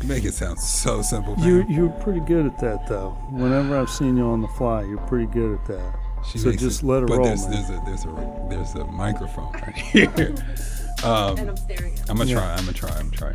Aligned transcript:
You 0.00 0.08
make 0.08 0.24
it 0.24 0.34
sound 0.34 0.58
so 0.58 1.02
simple. 1.02 1.36
Man. 1.36 1.46
You 1.46 1.64
you're 1.68 1.88
pretty 1.90 2.20
good 2.20 2.46
at 2.46 2.58
that 2.60 2.86
though. 2.88 3.10
Whenever 3.30 3.78
I've 3.78 3.90
seen 3.90 4.16
you 4.16 4.24
on 4.24 4.40
the 4.40 4.48
fly, 4.48 4.82
you're 4.84 4.98
pretty 5.06 5.26
good 5.26 5.58
at 5.58 5.66
that. 5.66 5.94
She 6.30 6.38
so 6.38 6.52
just 6.52 6.82
it- 6.82 6.86
let 6.86 7.02
it 7.02 7.08
but 7.08 7.16
roll, 7.18 7.26
there's, 7.26 7.46
man. 7.48 7.52
there's 7.52 7.70
a 7.70 7.82
there's 7.86 8.04
a 8.04 8.46
there's 8.50 8.74
a 8.74 8.84
microphone 8.92 9.52
right 9.52 9.74
here. 9.74 10.34
Um, 11.04 11.38
and 11.38 11.50
I'm 11.50 11.56
staring 11.56 11.94
at 11.94 12.10
I'm 12.10 12.16
gonna 12.16 12.30
Yeah. 12.30 12.36
try. 12.36 12.52
I'm 12.54 12.64
gonna 12.64 12.72
try. 12.72 12.90
I'm 12.90 13.10
gonna 13.10 13.34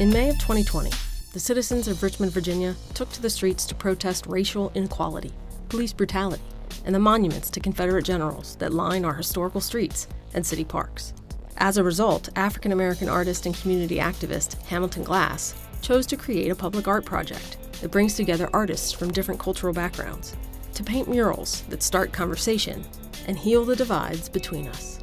In 0.00 0.10
May 0.10 0.28
of 0.28 0.36
2020, 0.38 0.90
the 1.32 1.40
citizens 1.40 1.86
of 1.88 2.02
Richmond, 2.02 2.32
Virginia 2.32 2.74
took 2.94 3.10
to 3.12 3.22
the 3.22 3.30
streets 3.30 3.64
to 3.66 3.74
protest 3.74 4.26
racial 4.26 4.72
inequality, 4.74 5.32
police 5.68 5.92
brutality, 5.92 6.42
and 6.84 6.92
the 6.94 6.98
monuments 6.98 7.48
to 7.50 7.60
Confederate 7.60 8.04
generals 8.04 8.56
that 8.56 8.72
line 8.74 9.04
our 9.04 9.14
historical 9.14 9.60
streets 9.60 10.08
and 10.34 10.44
city 10.44 10.64
parks. 10.64 11.14
As 11.58 11.76
a 11.76 11.84
result, 11.84 12.30
African 12.34 12.72
American 12.72 13.08
artist 13.08 13.46
and 13.46 13.54
community 13.54 13.96
activist 13.98 14.60
Hamilton 14.64 15.04
Glass 15.04 15.54
chose 15.82 16.04
to 16.06 16.16
create 16.16 16.50
a 16.50 16.54
public 16.54 16.88
art 16.88 17.04
project 17.04 17.58
that 17.80 17.92
brings 17.92 18.14
together 18.14 18.50
artists 18.52 18.90
from 18.90 19.12
different 19.12 19.38
cultural 19.38 19.72
backgrounds 19.72 20.34
to 20.74 20.82
paint 20.82 21.08
murals 21.08 21.62
that 21.68 21.82
start 21.82 22.12
conversation 22.12 22.84
and 23.28 23.38
heal 23.38 23.64
the 23.64 23.76
divides 23.76 24.28
between 24.28 24.66
us. 24.66 24.98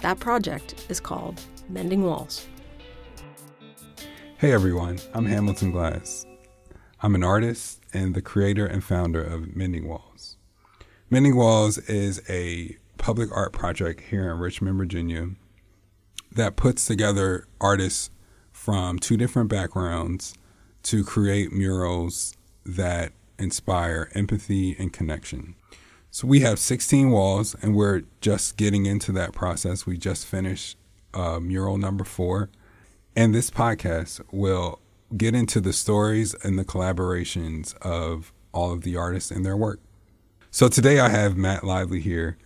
That 0.00 0.20
project 0.20 0.86
is 0.88 1.00
called 1.00 1.40
Mending 1.68 2.04
Walls. 2.04 2.46
Hey 4.38 4.52
everyone, 4.52 5.00
I'm 5.14 5.26
Hamilton 5.26 5.72
Glass. 5.72 6.24
I'm 7.02 7.16
an 7.16 7.24
artist 7.24 7.80
and 7.92 8.14
the 8.14 8.22
creator 8.22 8.66
and 8.66 8.84
founder 8.84 9.22
of 9.22 9.56
Mending 9.56 9.88
Walls. 9.88 10.36
Mending 11.10 11.34
Walls 11.34 11.76
is 11.78 12.22
a 12.28 12.76
public 12.98 13.30
art 13.34 13.52
project 13.52 14.00
here 14.10 14.30
in 14.30 14.38
Richmond, 14.38 14.78
Virginia 14.78 15.30
that 16.32 16.56
puts 16.56 16.86
together 16.86 17.46
artists 17.60 18.10
from 18.52 18.98
two 18.98 19.16
different 19.16 19.48
backgrounds 19.48 20.34
to 20.84 21.04
create 21.04 21.52
murals 21.52 22.36
that 22.64 23.12
inspire 23.38 24.10
empathy 24.14 24.76
and 24.78 24.92
connection. 24.92 25.54
So 26.10 26.26
we 26.26 26.40
have 26.40 26.58
16 26.58 27.10
walls 27.10 27.54
and 27.62 27.74
we're 27.74 28.02
just 28.20 28.56
getting 28.56 28.86
into 28.86 29.12
that 29.12 29.32
process. 29.32 29.86
We 29.86 29.96
just 29.96 30.26
finished 30.26 30.76
uh, 31.14 31.38
mural 31.40 31.78
number 31.78 32.04
four. 32.04 32.50
And 33.14 33.34
this 33.34 33.50
podcast 33.50 34.20
will 34.30 34.80
get 35.16 35.34
into 35.34 35.60
the 35.60 35.72
stories 35.72 36.34
and 36.42 36.58
the 36.58 36.64
collaborations 36.64 37.76
of 37.78 38.32
all 38.52 38.72
of 38.72 38.82
the 38.82 38.96
artists 38.96 39.30
and 39.30 39.44
their 39.44 39.56
work. 39.56 39.80
So 40.50 40.68
today 40.68 41.00
I 41.00 41.08
have 41.08 41.36
Matt 41.36 41.64
Lively 41.64 42.00
here. 42.00 42.38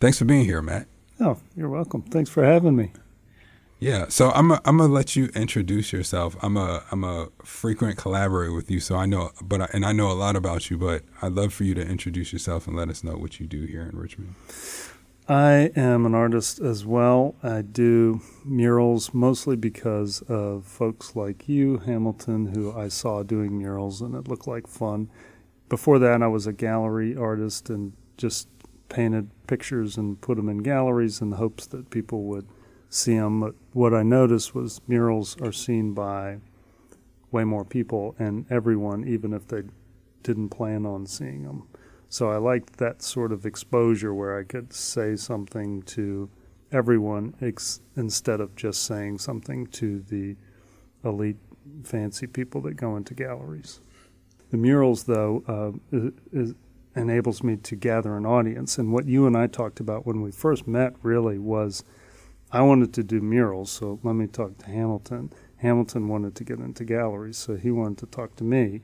Thanks 0.00 0.18
for 0.18 0.24
being 0.24 0.44
here, 0.44 0.60
Matt. 0.60 0.86
Oh, 1.20 1.38
you're 1.56 1.68
welcome. 1.68 2.02
Thanks 2.02 2.30
for 2.30 2.44
having 2.44 2.76
me. 2.76 2.92
Yeah, 3.80 4.06
so 4.08 4.30
I'm 4.30 4.50
a, 4.50 4.60
I'm 4.64 4.78
gonna 4.78 4.92
let 4.92 5.14
you 5.14 5.26
introduce 5.34 5.92
yourself. 5.92 6.36
I'm 6.42 6.56
a 6.56 6.84
I'm 6.90 7.04
a 7.04 7.28
frequent 7.44 7.98
collaborator 7.98 8.52
with 8.52 8.70
you, 8.70 8.80
so 8.80 8.96
I 8.96 9.04
know, 9.06 9.30
but 9.42 9.60
I, 9.60 9.68
and 9.72 9.84
I 9.84 9.92
know 9.92 10.10
a 10.10 10.14
lot 10.14 10.36
about 10.36 10.70
you. 10.70 10.78
But 10.78 11.02
I'd 11.20 11.32
love 11.32 11.52
for 11.52 11.64
you 11.64 11.74
to 11.74 11.86
introduce 11.86 12.32
yourself 12.32 12.66
and 12.66 12.76
let 12.76 12.88
us 12.88 13.04
know 13.04 13.16
what 13.16 13.40
you 13.40 13.46
do 13.46 13.64
here 13.64 13.82
in 13.82 13.98
Richmond. 13.98 14.36
I 15.28 15.70
am 15.74 16.04
an 16.04 16.14
artist 16.14 16.60
as 16.60 16.84
well. 16.84 17.34
I 17.42 17.62
do 17.62 18.20
murals 18.44 19.14
mostly 19.14 19.56
because 19.56 20.22
of 20.28 20.66
folks 20.66 21.16
like 21.16 21.48
you, 21.48 21.78
Hamilton, 21.78 22.54
who 22.54 22.76
I 22.76 22.88
saw 22.88 23.22
doing 23.22 23.56
murals 23.56 24.02
and 24.02 24.14
it 24.14 24.28
looked 24.28 24.46
like 24.46 24.66
fun. 24.66 25.10
Before 25.70 25.98
that, 25.98 26.22
I 26.22 26.26
was 26.26 26.46
a 26.46 26.52
gallery 26.52 27.16
artist 27.16 27.70
and 27.70 27.94
just 28.18 28.48
painted 28.88 29.30
pictures 29.46 29.96
and 29.96 30.20
put 30.20 30.36
them 30.36 30.48
in 30.48 30.58
galleries 30.58 31.20
in 31.20 31.30
the 31.30 31.36
hopes 31.36 31.66
that 31.66 31.90
people 31.90 32.24
would 32.24 32.46
see 32.88 33.16
them. 33.16 33.40
But 33.40 33.54
what 33.72 33.94
I 33.94 34.02
noticed 34.02 34.54
was 34.54 34.80
murals 34.86 35.40
are 35.40 35.52
seen 35.52 35.94
by 35.94 36.38
way 37.30 37.44
more 37.44 37.64
people 37.64 38.14
and 38.18 38.46
everyone, 38.50 39.06
even 39.06 39.32
if 39.32 39.48
they 39.48 39.62
didn't 40.22 40.50
plan 40.50 40.86
on 40.86 41.06
seeing 41.06 41.44
them. 41.44 41.68
So 42.08 42.30
I 42.30 42.36
liked 42.36 42.76
that 42.76 43.02
sort 43.02 43.32
of 43.32 43.44
exposure 43.44 44.14
where 44.14 44.38
I 44.38 44.44
could 44.44 44.72
say 44.72 45.16
something 45.16 45.82
to 45.82 46.30
everyone 46.70 47.34
ex- 47.40 47.80
instead 47.96 48.40
of 48.40 48.54
just 48.54 48.84
saying 48.84 49.18
something 49.18 49.66
to 49.68 50.00
the 50.00 50.36
elite, 51.04 51.38
fancy 51.82 52.26
people 52.26 52.60
that 52.62 52.74
go 52.76 52.96
into 52.96 53.14
galleries. 53.14 53.80
The 54.50 54.56
murals, 54.56 55.04
though, 55.04 55.42
uh, 55.48 55.96
is, 56.32 56.54
enables 56.96 57.42
me 57.42 57.56
to 57.56 57.76
gather 57.76 58.16
an 58.16 58.26
audience. 58.26 58.78
And 58.78 58.92
what 58.92 59.06
you 59.06 59.26
and 59.26 59.36
I 59.36 59.46
talked 59.46 59.80
about 59.80 60.06
when 60.06 60.20
we 60.22 60.30
first 60.30 60.66
met 60.66 60.94
really 61.02 61.38
was 61.38 61.84
I 62.52 62.62
wanted 62.62 62.94
to 62.94 63.02
do 63.02 63.20
murals, 63.20 63.70
so 63.70 63.98
let 64.02 64.14
me 64.14 64.26
talk 64.26 64.58
to 64.58 64.66
Hamilton. 64.66 65.32
Hamilton 65.56 66.08
wanted 66.08 66.34
to 66.36 66.44
get 66.44 66.58
into 66.58 66.84
galleries, 66.84 67.36
so 67.36 67.56
he 67.56 67.70
wanted 67.70 67.98
to 67.98 68.06
talk 68.06 68.36
to 68.36 68.44
me 68.44 68.82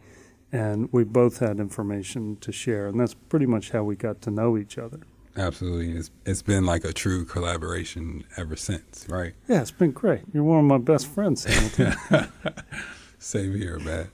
and 0.53 0.89
we 0.93 1.05
both 1.05 1.39
had 1.39 1.61
information 1.61 2.37
to 2.37 2.53
share, 2.53 2.89
and 2.89 2.99
that's 2.99 3.15
pretty 3.15 3.47
much 3.47 3.71
how 3.71 3.85
we 3.85 3.97
got 3.97 4.21
to 4.23 4.31
know 4.31 4.57
each 4.59 4.79
other. 4.79 5.01
Absolutely, 5.37 5.93
it's 5.93 6.11
it's 6.27 6.43
been 6.43 6.67
like 6.67 6.85
a 6.85 6.93
true 6.93 7.25
collaboration 7.25 8.25
ever 8.37 8.57
since, 8.57 9.07
right? 9.09 9.35
Yeah, 9.47 9.61
it's 9.61 9.71
been 9.71 9.93
great. 9.93 10.23
You're 10.33 10.43
one 10.43 10.59
of 10.59 10.65
my 10.65 10.79
best 10.79 11.07
friends, 11.07 11.45
Hamilton. 11.45 12.33
Same 13.19 13.55
here, 13.57 13.79
Matt. 13.79 14.09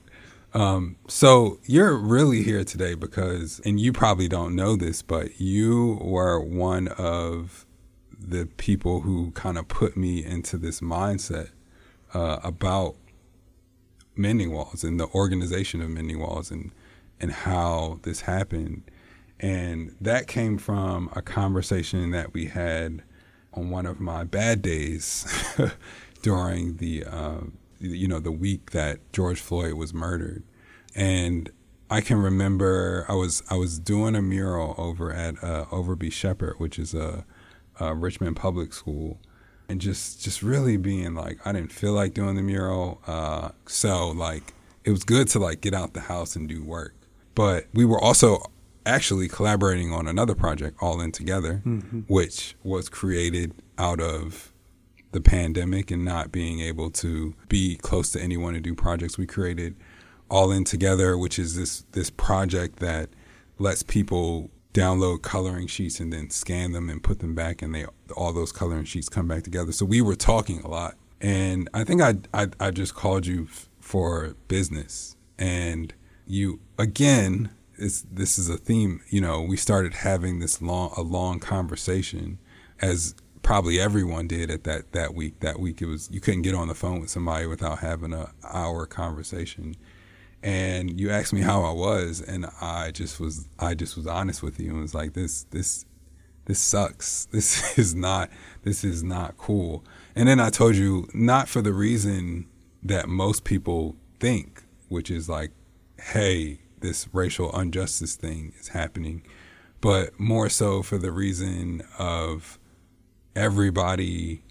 Um, 0.57 0.95
so 1.07 1.59
you're 1.65 1.95
really 1.95 2.41
here 2.41 2.63
today 2.63 2.95
because, 2.95 3.61
and 3.63 3.79
you 3.79 3.93
probably 3.93 4.27
don't 4.27 4.55
know 4.55 4.75
this, 4.75 5.03
but 5.03 5.39
you 5.39 5.99
were 6.01 6.39
one 6.39 6.87
of 6.87 7.67
the 8.19 8.47
people 8.57 9.01
who 9.01 9.29
kind 9.31 9.59
of 9.59 9.67
put 9.67 9.95
me 9.95 10.25
into 10.25 10.57
this 10.57 10.81
mindset 10.81 11.51
uh, 12.15 12.39
about 12.43 12.95
mending 14.15 14.51
walls 14.51 14.83
and 14.83 14.99
the 14.99 15.05
organization 15.09 15.79
of 15.79 15.91
mending 15.91 16.19
walls 16.19 16.49
and 16.49 16.71
and 17.19 17.31
how 17.31 17.99
this 18.01 18.21
happened. 18.21 18.81
And 19.39 19.95
that 20.01 20.25
came 20.25 20.57
from 20.57 21.11
a 21.15 21.21
conversation 21.21 22.09
that 22.11 22.33
we 22.33 22.45
had 22.45 23.03
on 23.53 23.69
one 23.69 23.85
of 23.85 23.99
my 23.99 24.23
bad 24.23 24.63
days 24.63 25.27
during 26.23 26.77
the 26.77 27.03
uh, 27.05 27.41
you 27.79 28.07
know 28.07 28.19
the 28.19 28.31
week 28.31 28.71
that 28.71 28.99
George 29.11 29.39
Floyd 29.39 29.73
was 29.73 29.93
murdered 29.93 30.43
and 30.95 31.51
I 31.89 32.01
can 32.01 32.17
remember 32.17 33.05
I 33.07 33.13
was 33.13 33.43
I 33.49 33.55
was 33.55 33.79
doing 33.79 34.15
a 34.15 34.21
mural 34.21 34.75
over 34.77 35.11
at 35.11 35.35
uh, 35.43 35.65
Overby 35.65 36.11
Sheppard 36.11 36.55
which 36.59 36.77
is 36.79 36.93
a, 36.93 37.25
a 37.79 37.93
Richmond 37.95 38.35
public 38.35 38.73
school 38.73 39.19
and 39.69 39.81
just 39.81 40.21
just 40.23 40.41
really 40.41 40.77
being 40.77 41.13
like 41.13 41.39
I 41.45 41.51
didn't 41.51 41.71
feel 41.71 41.93
like 41.93 42.13
doing 42.13 42.35
the 42.35 42.41
mural. 42.41 43.01
Uh, 43.05 43.49
so 43.65 44.09
like 44.09 44.53
it 44.83 44.91
was 44.91 45.03
good 45.03 45.27
to 45.29 45.39
like 45.39 45.61
get 45.61 45.73
out 45.73 45.93
the 45.93 46.01
house 46.01 46.35
and 46.35 46.47
do 46.47 46.63
work. 46.63 46.93
But 47.35 47.65
we 47.73 47.85
were 47.85 47.99
also 47.99 48.51
actually 48.85 49.27
collaborating 49.27 49.91
on 49.91 50.07
another 50.07 50.33
project 50.33 50.77
all 50.81 51.01
in 51.01 51.11
together, 51.11 51.57
which 52.07 52.55
was 52.63 52.89
created 52.89 53.53
out 53.77 53.99
of 53.99 54.53
the 55.17 55.29
pandemic 55.29 55.89
and 55.89 56.05
not 56.05 56.31
being 56.31 56.59
able 56.59 56.91
to 56.91 57.33
be 57.49 57.75
close 57.77 58.11
to 58.11 58.21
anyone 58.21 58.53
to 58.53 58.59
do 58.59 58.75
projects. 58.75 59.17
We 59.17 59.25
created 59.25 59.75
all 60.29 60.51
in 60.51 60.63
together, 60.63 61.17
which 61.17 61.39
is 61.39 61.55
this 61.55 61.83
this 61.93 62.09
project 62.09 62.77
that 62.77 63.09
lets 63.57 63.81
people 63.81 64.51
download 64.73 65.23
coloring 65.23 65.65
sheets 65.65 65.99
and 65.99 66.13
then 66.13 66.29
scan 66.29 66.71
them 66.71 66.87
and 66.87 67.01
put 67.01 67.17
them 67.17 67.33
back 67.33 67.63
and 67.63 67.73
they 67.73 67.85
all 68.15 68.31
those 68.31 68.51
coloring 68.51 68.85
sheets 68.85 69.09
come 69.09 69.27
back 69.27 69.41
together 69.41 69.71
so 69.71 69.83
we 69.83 70.01
were 70.01 70.15
talking 70.15 70.61
a 70.61 70.67
lot 70.67 70.93
and 71.19 71.67
i 71.73 71.83
think 71.83 71.99
i 71.99 72.13
i, 72.31 72.47
I 72.59 72.69
just 72.69 72.93
called 72.93 73.25
you 73.25 73.47
for 73.79 74.35
business 74.47 75.15
and 75.39 75.95
you 76.27 76.59
again 76.77 77.49
it's, 77.75 78.05
this 78.11 78.37
is 78.37 78.49
a 78.49 78.57
theme 78.57 79.01
you 79.09 79.19
know 79.19 79.41
we 79.41 79.57
started 79.57 79.95
having 79.95 80.37
this 80.37 80.61
long 80.61 80.93
a 80.95 81.01
long 81.01 81.39
conversation 81.39 82.37
as 82.79 83.15
probably 83.47 83.79
everyone 83.79 84.27
did 84.27 84.51
at 84.51 84.65
that 84.65 84.91
that 84.91 85.13
week 85.13 85.39
that 85.39 85.57
week 85.59 85.81
it 85.81 85.85
was 85.85 86.09
you 86.11 86.19
couldn't 86.19 86.41
get 86.41 86.53
on 86.53 86.67
the 86.67 86.75
phone 86.75 86.99
with 86.99 87.09
somebody 87.09 87.45
without 87.45 87.79
having 87.79 88.13
a 88.13 88.29
hour 88.43 88.85
conversation 88.85 89.75
and 90.43 90.99
you 90.99 91.09
asked 91.09 91.33
me 91.33 91.41
how 91.41 91.63
I 91.63 91.71
was, 91.71 92.21
and 92.21 92.45
I 92.61 92.91
just 92.91 93.19
was 93.19 93.47
I 93.59 93.73
just 93.73 93.97
was 93.97 94.07
honest 94.07 94.43
with 94.43 94.59
you 94.59 94.71
and 94.71 94.81
was 94.81 94.93
like, 94.93 95.13
this 95.13 95.43
this 95.51 95.85
this 96.45 96.59
sucks. 96.59 97.27
This 97.31 97.77
is 97.77 97.95
not 97.95 98.29
this 98.63 98.83
is 98.83 99.03
not 99.03 99.37
cool. 99.37 99.83
And 100.15 100.27
then 100.27 100.39
I 100.39 100.49
told 100.49 100.75
you 100.75 101.07
not 101.13 101.49
for 101.49 101.61
the 101.61 101.73
reason 101.73 102.47
that 102.83 103.09
most 103.09 103.43
people 103.43 103.95
think, 104.19 104.63
which 104.89 105.09
is 105.11 105.27
like, 105.27 105.51
hey, 105.99 106.59
this 106.79 107.07
racial 107.11 107.57
injustice 107.59 108.15
thing 108.15 108.53
is 108.59 108.69
happening, 108.69 109.23
but 109.81 110.19
more 110.19 110.49
so 110.49 110.83
for 110.83 110.97
the 110.97 111.11
reason 111.11 111.81
of 111.97 112.59
everybody 113.37 114.43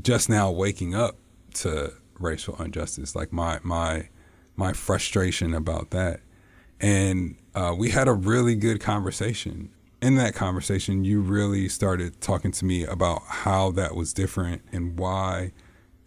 just 0.00 0.28
now 0.28 0.50
waking 0.50 0.94
up 0.94 1.16
to 1.54 1.92
racial 2.20 2.60
injustice. 2.62 3.16
Like 3.16 3.32
my 3.32 3.58
my 3.62 4.08
my 4.56 4.72
frustration 4.72 5.54
about 5.54 5.90
that. 5.90 6.20
And 6.80 7.36
uh, 7.54 7.74
we 7.76 7.90
had 7.90 8.06
a 8.06 8.12
really 8.12 8.54
good 8.54 8.80
conversation. 8.80 9.70
In 10.00 10.14
that 10.16 10.34
conversation, 10.34 11.04
you 11.04 11.20
really 11.20 11.68
started 11.68 12.20
talking 12.20 12.52
to 12.52 12.64
me 12.64 12.84
about 12.84 13.22
how 13.26 13.72
that 13.72 13.96
was 13.96 14.12
different 14.12 14.62
and 14.70 14.96
why 14.98 15.52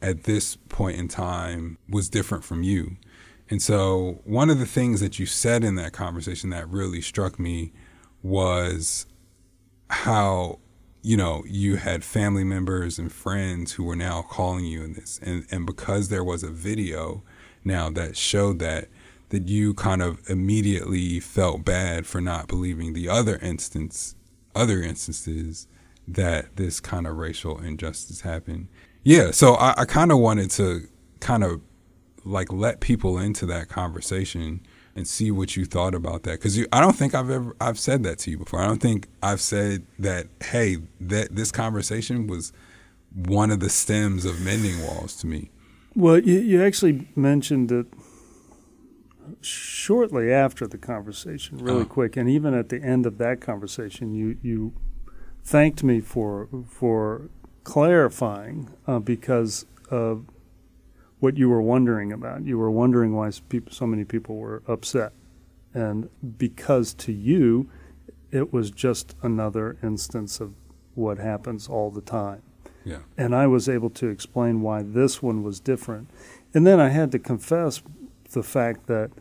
at 0.02 0.24
this 0.24 0.56
point 0.56 0.98
in 0.98 1.08
time 1.08 1.78
was 1.90 2.10
different 2.10 2.44
from 2.44 2.64
you. 2.64 2.98
And 3.50 3.62
so, 3.62 4.22
one 4.24 4.50
of 4.50 4.60
the 4.60 4.66
things 4.66 5.02
that 5.02 5.20
you 5.20 5.26
said 5.26 5.64
in 5.64 5.76
that 5.76 5.92
conversation 5.92 6.52
that 6.52 6.70
really 6.70 7.02
struck 7.02 7.38
me 7.38 7.74
was 8.24 9.06
how, 9.90 10.60
you 11.02 11.18
know, 11.18 11.44
you 11.48 11.78
had 11.78 12.04
family 12.04 12.44
members 12.44 13.00
and 13.00 13.12
friends 13.12 13.74
who 13.74 13.84
were 13.84 13.96
now 13.96 14.22
calling 14.22 14.66
you 14.66 14.84
in 14.84 14.94
this. 14.94 15.20
And, 15.24 15.46
and 15.50 15.66
because 15.66 16.10
there 16.10 16.24
was 16.24 16.44
a 16.44 16.52
video 16.52 17.24
now 17.64 17.90
that 17.92 18.16
showed 18.16 18.60
that, 18.60 18.88
that 19.30 19.48
you 19.48 19.74
kind 19.74 20.02
of 20.02 20.22
immediately 20.30 21.20
felt 21.20 21.66
bad 21.66 22.06
for 22.06 22.22
not 22.22 22.48
believing 22.48 22.94
the 22.94 23.10
other 23.10 23.38
instance, 23.38 24.16
other 24.54 24.82
instances 24.82 25.68
that 26.08 26.56
this 26.58 26.80
kind 26.80 27.08
of 27.08 27.18
racial 27.18 27.60
injustice 27.60 28.22
happened. 28.22 28.68
Yeah, 29.04 29.32
so 29.32 29.56
I, 29.56 29.74
I 29.78 29.86
kind 29.86 30.12
of 30.12 30.20
wanted 30.20 30.52
to 30.52 30.88
kind 31.20 31.44
of 31.44 31.62
like 32.24 32.52
let 32.52 32.80
people 32.80 33.18
into 33.18 33.48
that 33.48 33.70
conversation 33.70 34.62
and 34.96 35.08
see 35.08 35.32
what 35.32 35.56
you 35.56 35.66
thought 35.66 35.96
about 35.96 36.24
that 36.24 36.34
because 36.40 36.60
I 36.74 36.82
don't 36.82 36.96
think 36.96 37.16
I've 37.16 37.30
ever 37.30 37.56
I've 37.62 37.80
said 37.80 38.04
that 38.04 38.20
to 38.20 38.32
you 38.32 38.38
before. 38.38 38.60
I 38.62 38.68
don't 38.68 38.82
think 38.82 39.08
I've 39.24 39.42
said 39.42 39.86
that. 40.00 40.28
Hey, 40.44 40.78
that 41.00 41.36
this 41.36 41.52
conversation 41.52 42.28
was 42.28 42.52
one 43.14 43.52
of 43.52 43.60
the 43.60 43.70
stems 43.70 44.26
of 44.26 44.42
mending 44.42 44.82
walls 44.82 45.16
to 45.18 45.28
me. 45.28 45.50
Well, 45.96 46.20
you, 46.20 46.40
you 46.40 46.64
actually 46.64 47.08
mentioned 47.16 47.72
it 47.72 47.88
shortly 49.42 50.32
after 50.32 50.68
the 50.68 50.78
conversation, 50.78 51.58
really 51.58 51.82
Oh. 51.82 51.86
quick, 51.86 52.18
and 52.18 52.30
even 52.30 52.54
at 52.54 52.70
the 52.70 52.82
end 52.82 53.06
of 53.06 53.18
that 53.18 53.42
conversation, 53.42 54.14
you 54.14 54.38
you 54.42 54.74
thanked 55.44 55.84
me 55.84 56.00
for 56.00 56.48
for 56.68 57.30
clarifying 57.64 58.70
uh, 58.88 59.00
because 59.00 59.66
of 59.90 60.26
what 61.22 61.38
you 61.38 61.48
were 61.48 61.62
wondering 61.62 62.12
about. 62.12 62.44
You 62.46 62.58
were 62.58 62.70
wondering 62.72 63.16
why 63.16 63.30
so 63.30 63.88
many 63.88 64.04
people 64.04 64.36
were 64.36 64.62
upset, 64.68 65.14
and 65.74 66.10
because 66.38 66.94
to 66.96 67.14
you, 67.14 67.70
it 68.32 68.52
was 68.52 68.72
just 68.72 69.16
another 69.22 69.78
instance 69.82 70.42
of 70.42 70.54
what 70.96 71.18
happens 71.20 71.70
all 71.70 71.90
the 71.90 72.02
time 72.02 72.42
Yeah, 72.84 73.00
and 73.18 73.34
I 73.34 73.48
was 73.48 73.70
able 73.70 73.90
to 73.92 74.08
explain 74.10 74.62
why 74.62 74.84
this 74.84 75.22
one 75.24 75.44
was 75.44 75.62
different. 75.62 76.10
And 76.54 76.68
then 76.68 76.82
I 76.82 76.90
had 76.90 77.12
to 77.14 77.20
confess 77.20 77.82
the 78.32 78.44
fact 78.44 78.88
that 78.88 79.12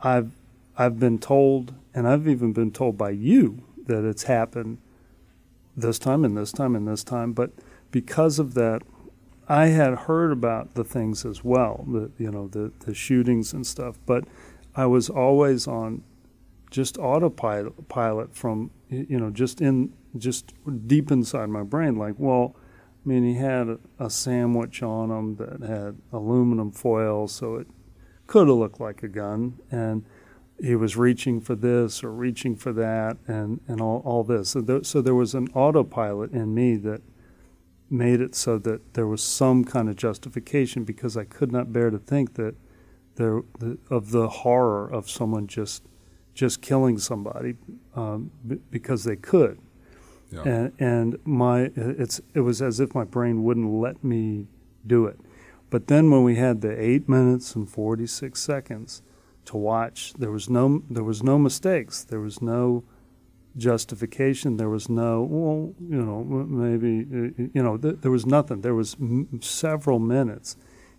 I've 0.00 0.32
I've 0.76 0.98
been 0.98 1.18
told, 1.18 1.74
and 1.94 2.06
I've 2.06 2.28
even 2.28 2.52
been 2.52 2.70
told 2.70 2.96
by 2.96 3.10
you 3.10 3.64
that 3.86 4.04
it's 4.04 4.24
happened 4.24 4.78
this 5.76 5.98
time 5.98 6.24
and 6.24 6.36
this 6.36 6.52
time 6.52 6.76
and 6.76 6.86
this 6.86 7.04
time. 7.04 7.32
But 7.32 7.50
because 7.90 8.38
of 8.38 8.54
that, 8.54 8.82
I 9.48 9.66
had 9.66 9.94
heard 9.94 10.32
about 10.32 10.74
the 10.74 10.84
things 10.84 11.24
as 11.24 11.42
well, 11.42 11.84
the 11.88 12.10
you 12.18 12.30
know 12.30 12.48
the 12.48 12.72
the 12.80 12.94
shootings 12.94 13.52
and 13.52 13.66
stuff. 13.66 13.98
But 14.06 14.24
I 14.74 14.86
was 14.86 15.10
always 15.10 15.66
on 15.66 16.02
just 16.70 16.96
autopilot 16.98 17.88
pilot 17.88 18.34
from 18.34 18.70
you 18.88 19.18
know 19.18 19.30
just 19.30 19.60
in 19.60 19.92
just 20.16 20.52
deep 20.86 21.10
inside 21.10 21.48
my 21.48 21.62
brain 21.62 21.96
like 21.96 22.14
well 22.18 22.56
I 23.04 23.08
mean, 23.08 23.24
he 23.24 23.34
had 23.34 23.78
a, 23.98 24.08
sandwich 24.08 24.82
on 24.82 25.10
him 25.10 25.36
that 25.36 25.68
had 25.68 25.98
aluminum 26.12 26.70
foil, 26.70 27.26
so 27.26 27.56
it 27.56 27.66
could 28.28 28.46
have 28.46 28.56
looked 28.56 28.80
like 28.80 29.02
a 29.02 29.08
gun. 29.08 29.58
And 29.72 30.04
he 30.60 30.76
was 30.76 30.96
reaching 30.96 31.40
for 31.40 31.56
this 31.56 32.04
or 32.04 32.12
reaching 32.12 32.54
for 32.54 32.72
that, 32.74 33.16
and, 33.26 33.60
and 33.66 33.80
all, 33.80 34.02
all 34.04 34.22
this. 34.22 34.50
So 34.50 34.82
so 34.82 35.02
there 35.02 35.16
was 35.16 35.34
an 35.34 35.48
autopilot 35.54 36.30
in 36.30 36.54
me 36.54 36.76
that 36.76 37.02
made 37.92 38.20
it 38.20 38.34
so 38.34 38.58
that 38.58 38.94
there 38.94 39.06
was 39.06 39.22
some 39.22 39.64
kind 39.64 39.88
of 39.88 39.96
justification 39.96 40.84
because 40.84 41.16
I 41.16 41.24
could 41.24 41.52
not 41.52 41.72
bear 41.72 41.90
to 41.90 41.98
think 41.98 42.34
that 42.34 42.54
there 43.16 43.42
of 43.90 44.10
the 44.10 44.28
horror 44.28 44.88
of 44.90 45.10
someone 45.10 45.46
just 45.46 45.84
just 46.34 46.62
killing 46.62 46.98
somebody 46.98 47.56
um, 47.94 48.30
b- 48.46 48.58
because 48.70 49.04
they 49.04 49.16
could 49.16 49.58
yeah, 50.32 50.42
and 50.44 50.72
and 50.78 51.18
my 51.24 51.70
it's 51.76 52.20
it 52.34 52.40
was 52.40 52.62
as 52.62 52.80
if 52.80 52.94
my 52.94 53.04
brain 53.04 53.44
wouldn't 53.44 53.70
let 53.70 54.02
me 54.02 54.46
do 54.86 55.06
it. 55.06 55.20
But 55.68 55.86
then 55.88 56.10
when 56.10 56.22
we 56.24 56.36
had 56.36 56.60
the 56.60 56.80
eight 56.82 57.08
minutes 57.08 57.54
and 57.54 57.68
forty 57.68 58.06
six 58.06 58.40
seconds 58.40 59.02
to 59.46 59.56
watch, 59.56 60.14
there 60.14 60.30
was 60.30 60.48
no 60.48 60.82
there 60.88 61.04
was 61.04 61.22
no 61.22 61.38
mistakes. 61.38 62.02
There 62.02 62.20
was 62.20 62.40
no 62.40 62.84
justification. 63.56 64.56
There 64.56 64.68
was 64.68 64.88
no 64.88 65.22
well, 65.22 65.74
you 65.80 66.02
know, 66.02 66.24
maybe 66.24 67.00
uh, 67.00 67.48
you 67.52 67.62
know, 67.62 67.76
th- 67.76 67.96
there 68.00 68.10
was 68.10 68.26
nothing. 68.26 68.60
There 68.60 68.74
was 68.74 68.96
m- 69.00 69.40
several 69.40 69.98
minutes, 69.98 70.56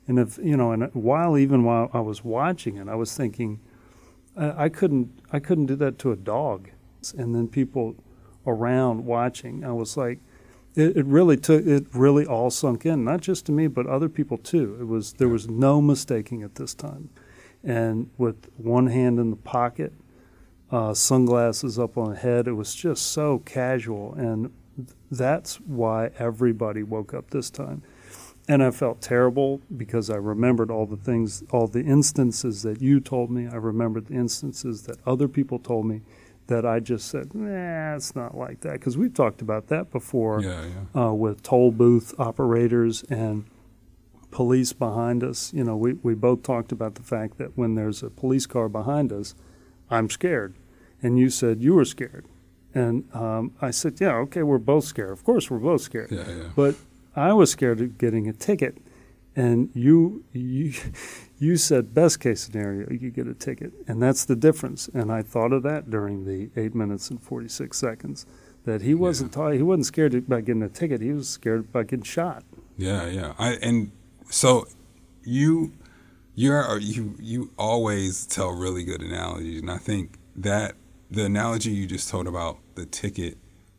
and 0.07 0.19
if 0.19 0.37
you 0.37 0.57
know, 0.57 0.71
and 0.71 0.93
while 0.93 1.37
even 1.37 1.63
while 1.63 1.89
I 1.93 1.99
was 1.99 2.23
watching 2.23 2.77
it, 2.77 2.87
I 2.87 2.95
was 2.95 3.15
thinking, 3.15 3.59
I, 4.35 4.69
couldn't 4.69 5.19
I 5.31 5.39
couldn't 5.39 5.67
do 5.67 5.75
that 5.77 5.99
to 5.99 6.11
a 6.11 6.15
dog. 6.15 6.69
And 7.17 7.35
then 7.35 7.47
people 7.47 7.95
around 8.45 9.05
watching. 9.05 9.63
I 9.63 9.71
was 9.73 9.97
like, 9.97 10.19
it, 10.75 10.97
it 10.97 11.05
really 11.05 11.37
took 11.37 11.65
it 11.65 11.85
really 11.93 12.25
all 12.25 12.49
sunk 12.49 12.85
in, 12.85 13.03
not 13.03 13.21
just 13.21 13.45
to 13.47 13.51
me, 13.51 13.67
but 13.67 13.85
other 13.87 14.09
people 14.09 14.37
too. 14.37 14.77
It 14.79 14.85
was 14.85 15.13
there 15.13 15.29
was 15.29 15.49
no 15.49 15.81
mistaking 15.81 16.43
at 16.43 16.55
this 16.55 16.73
time, 16.73 17.09
and 17.63 18.09
with 18.17 18.49
one 18.57 18.87
hand 18.87 19.19
in 19.19 19.29
the 19.29 19.35
pocket, 19.35 19.93
uh, 20.73 20.91
sunglasses 20.91 21.77
up 21.77 21.99
on 21.99 22.15
head, 22.15 22.47
it 22.47 22.53
was 22.53 22.73
just 22.73 23.05
so 23.11 23.37
casual, 23.45 24.15
and 24.15 24.51
that's 25.11 25.57
why 25.57 26.09
everybody 26.17 26.81
woke 26.81 27.13
up 27.13 27.29
this 27.29 27.51
time. 27.51 27.83
And 28.49 28.63
I 28.63 28.71
felt 28.71 28.99
terrible 28.99 29.61
because 29.77 30.09
I 30.09 30.15
remembered 30.15 30.71
all 30.71 30.87
the 30.87 30.97
things, 30.97 31.43
all 31.51 31.67
the 31.67 31.83
instances 31.83 32.63
that 32.63 32.81
you 32.81 32.99
told 32.99 33.29
me. 33.29 33.47
I 33.47 33.55
remembered 33.55 34.07
the 34.07 34.15
instances 34.15 34.81
that 34.83 34.97
other 35.05 35.27
people 35.27 35.59
told 35.59 35.85
me 35.85 36.01
that 36.47 36.65
I 36.65 36.79
just 36.79 37.07
said, 37.07 37.35
nah, 37.35 37.95
it's 37.95 38.15
not 38.15 38.35
like 38.35 38.61
that. 38.61 38.73
Because 38.73 38.97
we've 38.97 39.13
talked 39.13 39.43
about 39.43 39.67
that 39.67 39.91
before 39.91 40.41
yeah, 40.41 40.65
yeah. 40.95 41.05
uh, 41.05 41.13
with 41.13 41.43
toll 41.43 41.71
booth 41.71 42.13
operators 42.19 43.03
and 43.03 43.45
police 44.31 44.73
behind 44.73 45.23
us. 45.23 45.53
You 45.53 45.63
know, 45.63 45.77
we, 45.77 45.93
we 45.93 46.15
both 46.15 46.41
talked 46.41 46.71
about 46.71 46.95
the 46.95 47.03
fact 47.03 47.37
that 47.37 47.55
when 47.55 47.75
there's 47.75 48.01
a 48.01 48.09
police 48.09 48.47
car 48.47 48.67
behind 48.67 49.13
us, 49.13 49.35
I'm 49.89 50.09
scared. 50.09 50.55
And 51.03 51.19
you 51.19 51.29
said 51.29 51.61
you 51.61 51.75
were 51.75 51.85
scared. 51.85 52.25
And 52.73 53.03
um, 53.13 53.51
I 53.61 53.69
said, 53.69 53.99
yeah, 54.01 54.15
okay, 54.15 54.41
we're 54.41 54.57
both 54.57 54.85
scared. 54.85 55.11
Of 55.11 55.23
course, 55.23 55.51
we're 55.51 55.59
both 55.59 55.81
scared. 55.81 56.11
Yeah, 56.11 56.27
yeah. 56.27 56.49
But 56.55 56.75
I 57.15 57.33
was 57.33 57.51
scared 57.51 57.81
of 57.81 57.97
getting 57.99 58.27
a 58.27 58.33
ticket. 58.33 58.77
And 59.35 59.69
you, 59.73 60.23
you, 60.31 60.73
you 61.39 61.57
said 61.57 61.93
best 61.93 62.19
case 62.19 62.41
scenario, 62.41 62.89
you 62.89 63.11
get 63.11 63.27
a 63.27 63.33
ticket, 63.33 63.73
and 63.87 64.01
that's 64.01 64.25
the 64.25 64.35
difference. 64.35 64.87
And 64.87 65.11
I 65.11 65.21
thought 65.21 65.51
of 65.51 65.63
that 65.63 65.89
during 65.89 66.25
the 66.25 66.49
eight 66.59 66.73
minutes 66.73 67.09
and 67.09 67.21
forty 67.21 67.49
six 67.49 67.77
seconds. 67.77 68.25
That 68.65 68.81
he 68.81 68.93
wasn't 68.93 69.33
ta- 69.33 69.49
he 69.49 69.61
wasn't 69.61 69.87
scared 69.87 70.13
about 70.15 70.45
getting 70.45 70.63
a 70.63 70.69
ticket. 70.69 71.01
He 71.01 71.11
was 71.11 71.27
scared 71.27 71.61
about 71.61 71.87
getting 71.87 72.03
shot. 72.03 72.43
Yeah, 72.77 73.07
yeah. 73.07 73.33
I 73.37 73.55
and 73.55 73.91
so 74.29 74.67
you 75.23 75.73
you're 76.35 76.77
you 76.79 77.15
you 77.19 77.51
always 77.57 78.25
tell 78.25 78.51
really 78.51 78.85
good 78.85 79.01
analogies, 79.01 79.59
and 79.59 79.69
I 79.69 79.79
think 79.79 80.17
that 80.37 80.75
the 81.13 81.25
analogy 81.25 81.69
you 81.69 81.85
just 81.85 82.09
told 82.09 82.27
about 82.27 82.57
the 82.73 82.87
ticket 82.87 83.37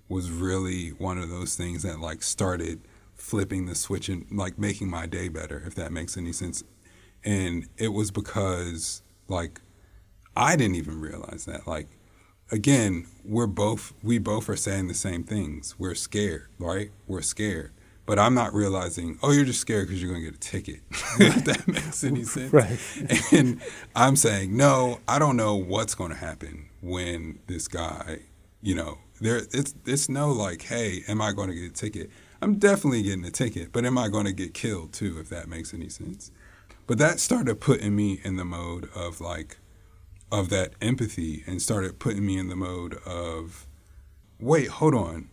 was 0.08 0.30
really 0.30 0.90
one 0.90 1.18
of 1.18 1.28
those 1.28 1.56
things 1.56 1.82
that 1.82 1.98
like 1.98 2.22
started 2.22 2.80
flipping 3.16 3.66
the 3.66 3.74
switch 3.74 4.08
and 4.08 4.24
like 4.30 4.56
making 4.56 4.88
my 4.88 5.06
day 5.06 5.28
better, 5.28 5.62
if 5.66 5.74
that 5.74 5.90
makes 5.90 6.16
any 6.16 6.32
sense. 6.32 6.62
And 7.24 7.66
it 7.76 7.88
was 7.88 8.12
because 8.12 9.02
like 9.26 9.60
I 10.36 10.54
didn't 10.54 10.76
even 10.76 11.00
realize 11.00 11.44
that. 11.46 11.66
Like 11.66 11.88
again, 12.52 13.06
we're 13.24 13.48
both 13.48 13.94
we 14.00 14.18
both 14.18 14.48
are 14.48 14.56
saying 14.56 14.86
the 14.86 14.94
same 14.94 15.24
things. 15.24 15.74
We're 15.76 15.96
scared, 15.96 16.46
right? 16.60 16.92
We're 17.08 17.22
scared. 17.22 17.72
But 18.06 18.18
I'm 18.18 18.34
not 18.34 18.52
realizing, 18.52 19.18
oh, 19.22 19.32
you're 19.32 19.46
just 19.46 19.60
scared 19.60 19.88
because 19.88 20.02
you're 20.02 20.12
going 20.12 20.22
to 20.22 20.30
get 20.30 20.36
a 20.36 20.38
ticket. 20.38 20.80
if 21.18 21.44
that 21.46 21.66
makes 21.66 22.04
any 22.04 22.22
sense. 22.24 22.52
Right. 22.52 22.78
And 23.32 23.62
I'm 23.96 24.14
saying, 24.16 24.54
no, 24.54 25.00
I 25.08 25.18
don't 25.18 25.38
know 25.38 25.56
what's 25.56 25.94
going 25.94 26.10
to 26.10 26.16
happen 26.16 26.68
when 26.84 27.38
this 27.46 27.66
guy, 27.66 28.18
you 28.60 28.74
know, 28.74 28.98
there 29.20 29.38
it's 29.52 29.74
it's 29.86 30.08
no 30.08 30.30
like, 30.30 30.62
hey, 30.62 31.02
am 31.08 31.20
I 31.20 31.32
going 31.32 31.48
to 31.48 31.54
get 31.54 31.70
a 31.70 31.72
ticket? 31.72 32.10
I'm 32.42 32.56
definitely 32.56 33.02
getting 33.02 33.24
a 33.24 33.30
ticket, 33.30 33.72
but 33.72 33.86
am 33.86 33.96
I 33.96 34.08
going 34.08 34.26
to 34.26 34.32
get 34.32 34.52
killed 34.52 34.92
too? 34.92 35.18
If 35.18 35.30
that 35.30 35.48
makes 35.48 35.72
any 35.72 35.88
sense. 35.88 36.30
But 36.86 36.98
that 36.98 37.18
started 37.20 37.60
putting 37.60 37.96
me 37.96 38.20
in 38.22 38.36
the 38.36 38.44
mode 38.44 38.90
of 38.94 39.20
like, 39.20 39.56
of 40.30 40.50
that 40.50 40.74
empathy, 40.82 41.42
and 41.46 41.62
started 41.62 41.98
putting 41.98 42.26
me 42.26 42.36
in 42.36 42.48
the 42.48 42.56
mode 42.56 42.98
of, 43.06 43.66
wait, 44.38 44.68
hold 44.68 44.94
on. 44.94 45.30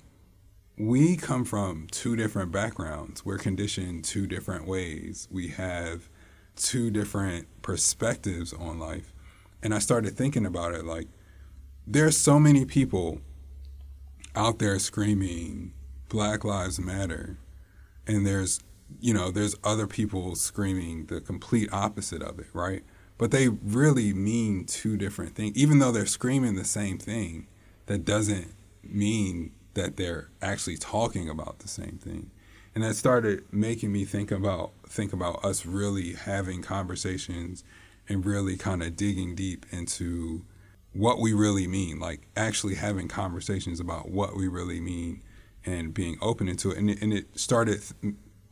We 0.78 1.18
come 1.18 1.44
from 1.44 1.88
two 1.92 2.16
different 2.16 2.52
backgrounds. 2.52 3.26
We're 3.26 3.38
conditioned 3.38 4.06
two 4.06 4.26
different 4.26 4.66
ways. 4.66 5.28
We 5.30 5.50
have 5.50 6.10
two 6.56 6.90
different 6.90 7.48
perspectives 7.62 8.54
on 8.54 8.80
life. 8.80 9.14
And 9.62 9.76
I 9.76 9.80
started 9.80 10.16
thinking 10.16 10.46
about 10.46 10.74
it 10.74 10.86
like, 10.86 11.08
there's 11.86 12.18
so 12.18 12.40
many 12.40 12.66
people 12.66 13.22
out 14.36 14.60
there 14.60 14.80
screaming 14.80 15.74
Black 16.10 16.44
Lives 16.44 16.80
Matter, 16.80 17.38
and 18.08 18.26
there's 18.26 18.62
you 19.00 19.14
know, 19.14 19.32
there's 19.32 19.56
other 19.64 19.88
people 19.88 20.36
screaming 20.36 21.06
the 21.06 21.22
complete 21.22 21.70
opposite 21.72 22.22
of 22.22 22.40
it, 22.40 22.48
right? 22.54 22.84
But 23.18 23.32
they 23.32 23.48
really 23.48 24.14
mean 24.14 24.66
two 24.66 24.98
different 24.98 25.36
things. 25.36 25.56
Even 25.56 25.80
though 25.80 25.92
they're 25.92 26.06
screaming 26.06 26.56
the 26.56 26.66
same 26.66 26.98
thing, 26.98 27.48
that 27.86 28.04
doesn't 28.04 28.54
mean 28.84 29.52
that 29.74 29.96
they're 29.98 30.30
actually 30.42 30.78
talking 30.78 31.30
about 31.30 31.60
the 31.60 31.68
same 31.68 32.00
thing. 32.02 32.32
And 32.74 32.84
that 32.84 32.96
started 32.96 33.44
making 33.52 33.92
me 33.92 34.06
think 34.06 34.32
about 34.32 34.72
think 34.88 35.14
about 35.14 35.44
us 35.44 35.66
really 35.66 36.14
having 36.14 36.62
conversations 36.62 37.64
and 38.10 38.26
really 38.26 38.58
kind 38.58 38.82
of 38.82 38.96
digging 38.96 39.36
deep 39.36 39.66
into 39.72 40.44
what 40.94 41.20
we 41.20 41.34
really 41.34 41.68
mean, 41.68 42.00
like 42.00 42.28
actually 42.36 42.76
having 42.76 43.08
conversations 43.08 43.80
about 43.80 44.10
what 44.10 44.36
we 44.36 44.48
really 44.48 44.82
mean 44.82 45.22
and 45.66 45.94
being 45.94 46.18
open 46.22 46.48
into 46.48 46.72
it. 46.72 46.78
And 46.78 46.90
it, 46.90 47.02
and 47.02 47.14
it 47.14 47.40
started 47.40 47.82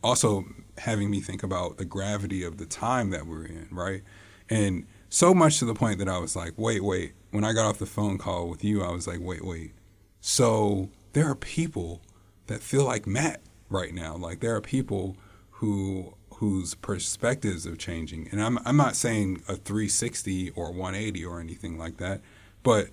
also 0.03 0.45
having 0.77 1.09
me 1.09 1.19
think 1.19 1.43
about 1.43 1.77
the 1.77 1.85
gravity 1.85 2.43
of 2.43 2.57
the 2.57 2.65
time 2.65 3.09
that 3.09 3.25
we're 3.25 3.45
in, 3.45 3.67
right? 3.71 4.03
And 4.49 4.85
so 5.09 5.33
much 5.33 5.59
to 5.59 5.65
the 5.65 5.73
point 5.73 5.99
that 5.99 6.07
I 6.07 6.19
was 6.19 6.35
like, 6.35 6.53
wait, 6.55 6.83
wait. 6.83 7.13
When 7.31 7.43
I 7.43 7.53
got 7.53 7.67
off 7.67 7.79
the 7.79 7.85
phone 7.85 8.17
call 8.17 8.47
with 8.47 8.63
you, 8.63 8.83
I 8.83 8.91
was 8.91 9.07
like, 9.07 9.19
wait, 9.21 9.43
wait. 9.43 9.73
So 10.21 10.89
there 11.13 11.29
are 11.29 11.35
people 11.35 12.01
that 12.47 12.61
feel 12.61 12.85
like 12.85 13.05
Matt 13.05 13.41
right 13.69 13.93
now. 13.93 14.15
Like 14.15 14.39
there 14.39 14.55
are 14.55 14.61
people 14.61 15.17
who 15.51 16.13
whose 16.39 16.73
perspectives 16.73 17.67
are 17.67 17.75
changing. 17.75 18.29
And 18.31 18.41
I'm 18.41 18.59
I'm 18.65 18.77
not 18.77 18.95
saying 18.95 19.43
a 19.49 19.55
360 19.55 20.51
or 20.51 20.71
180 20.71 21.25
or 21.25 21.41
anything 21.41 21.77
like 21.77 21.97
that, 21.97 22.21
but 22.63 22.89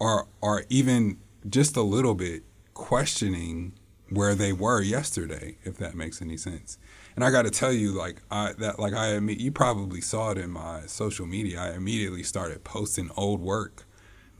are 0.00 0.26
are 0.42 0.64
even 0.68 1.18
just 1.48 1.76
a 1.76 1.82
little 1.82 2.16
bit 2.16 2.42
questioning 2.74 3.72
where 4.10 4.34
they 4.34 4.52
were 4.52 4.80
yesterday, 4.80 5.58
if 5.62 5.76
that 5.78 5.94
makes 5.94 6.20
any 6.20 6.36
sense. 6.36 6.76
And 7.14 7.24
I 7.24 7.30
got 7.30 7.42
to 7.42 7.50
tell 7.50 7.72
you, 7.72 7.92
like 7.92 8.22
I 8.32 8.54
that 8.58 8.80
like 8.80 8.94
I 8.94 9.16
you 9.16 9.52
probably 9.52 10.00
saw 10.00 10.32
it 10.32 10.38
in 10.38 10.50
my 10.50 10.82
social 10.86 11.26
media. 11.26 11.60
I 11.60 11.76
immediately 11.76 12.24
started 12.24 12.64
posting 12.64 13.10
old 13.16 13.40
work 13.40 13.84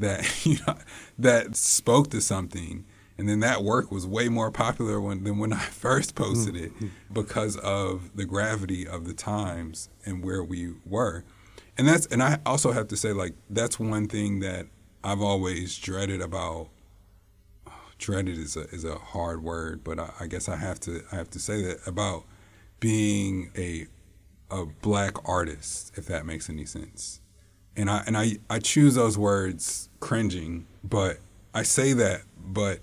that 0.00 0.24
you 0.44 0.58
know 0.66 0.78
that 1.16 1.54
spoke 1.54 2.10
to 2.10 2.20
something, 2.20 2.84
and 3.18 3.28
then 3.28 3.40
that 3.40 3.64
work 3.64 3.90
was 3.90 4.06
way 4.06 4.28
more 4.28 4.52
popular 4.52 5.00
when, 5.00 5.24
than 5.24 5.38
when 5.38 5.52
I 5.52 5.58
first 5.58 6.14
posted 6.14 6.56
it 6.56 6.74
mm-hmm. 6.76 6.88
because 7.12 7.56
of 7.56 8.16
the 8.16 8.24
gravity 8.24 8.86
of 8.86 9.06
the 9.06 9.12
times 9.12 9.88
and 10.06 10.24
where 10.24 10.42
we 10.42 10.74
were. 10.86 11.24
And 11.76 11.86
that's 11.86 12.06
and 12.06 12.22
I 12.22 12.38
also 12.46 12.72
have 12.72 12.88
to 12.88 12.96
say 12.96 13.12
like 13.12 13.34
that's 13.50 13.78
one 13.78 14.06
thing 14.06 14.40
that 14.40 14.66
I've 15.02 15.20
always 15.20 15.76
dreaded 15.76 16.20
about 16.20 16.68
dreaded 17.98 18.38
is 18.38 18.56
a 18.56 18.62
is 18.70 18.84
a 18.84 18.96
hard 18.96 19.42
word, 19.42 19.82
but 19.82 19.98
I, 19.98 20.10
I, 20.20 20.26
guess 20.26 20.48
I 20.48 20.56
have 20.56 20.80
to 20.80 21.02
I 21.12 21.16
have 21.16 21.30
to 21.30 21.40
say 21.40 21.62
that 21.62 21.86
about 21.86 22.24
being 22.80 23.50
a 23.56 23.86
a 24.50 24.64
black 24.64 25.28
artist, 25.28 25.92
if 25.96 26.06
that 26.06 26.24
makes 26.24 26.48
any 26.48 26.64
sense. 26.64 27.20
And 27.76 27.90
I 27.90 28.02
and 28.06 28.16
I, 28.16 28.38
I 28.48 28.60
choose 28.60 28.94
those 28.94 29.18
words 29.18 29.88
cringing, 30.00 30.66
but 30.82 31.18
I 31.54 31.62
say 31.62 31.92
that, 31.92 32.22
but 32.36 32.80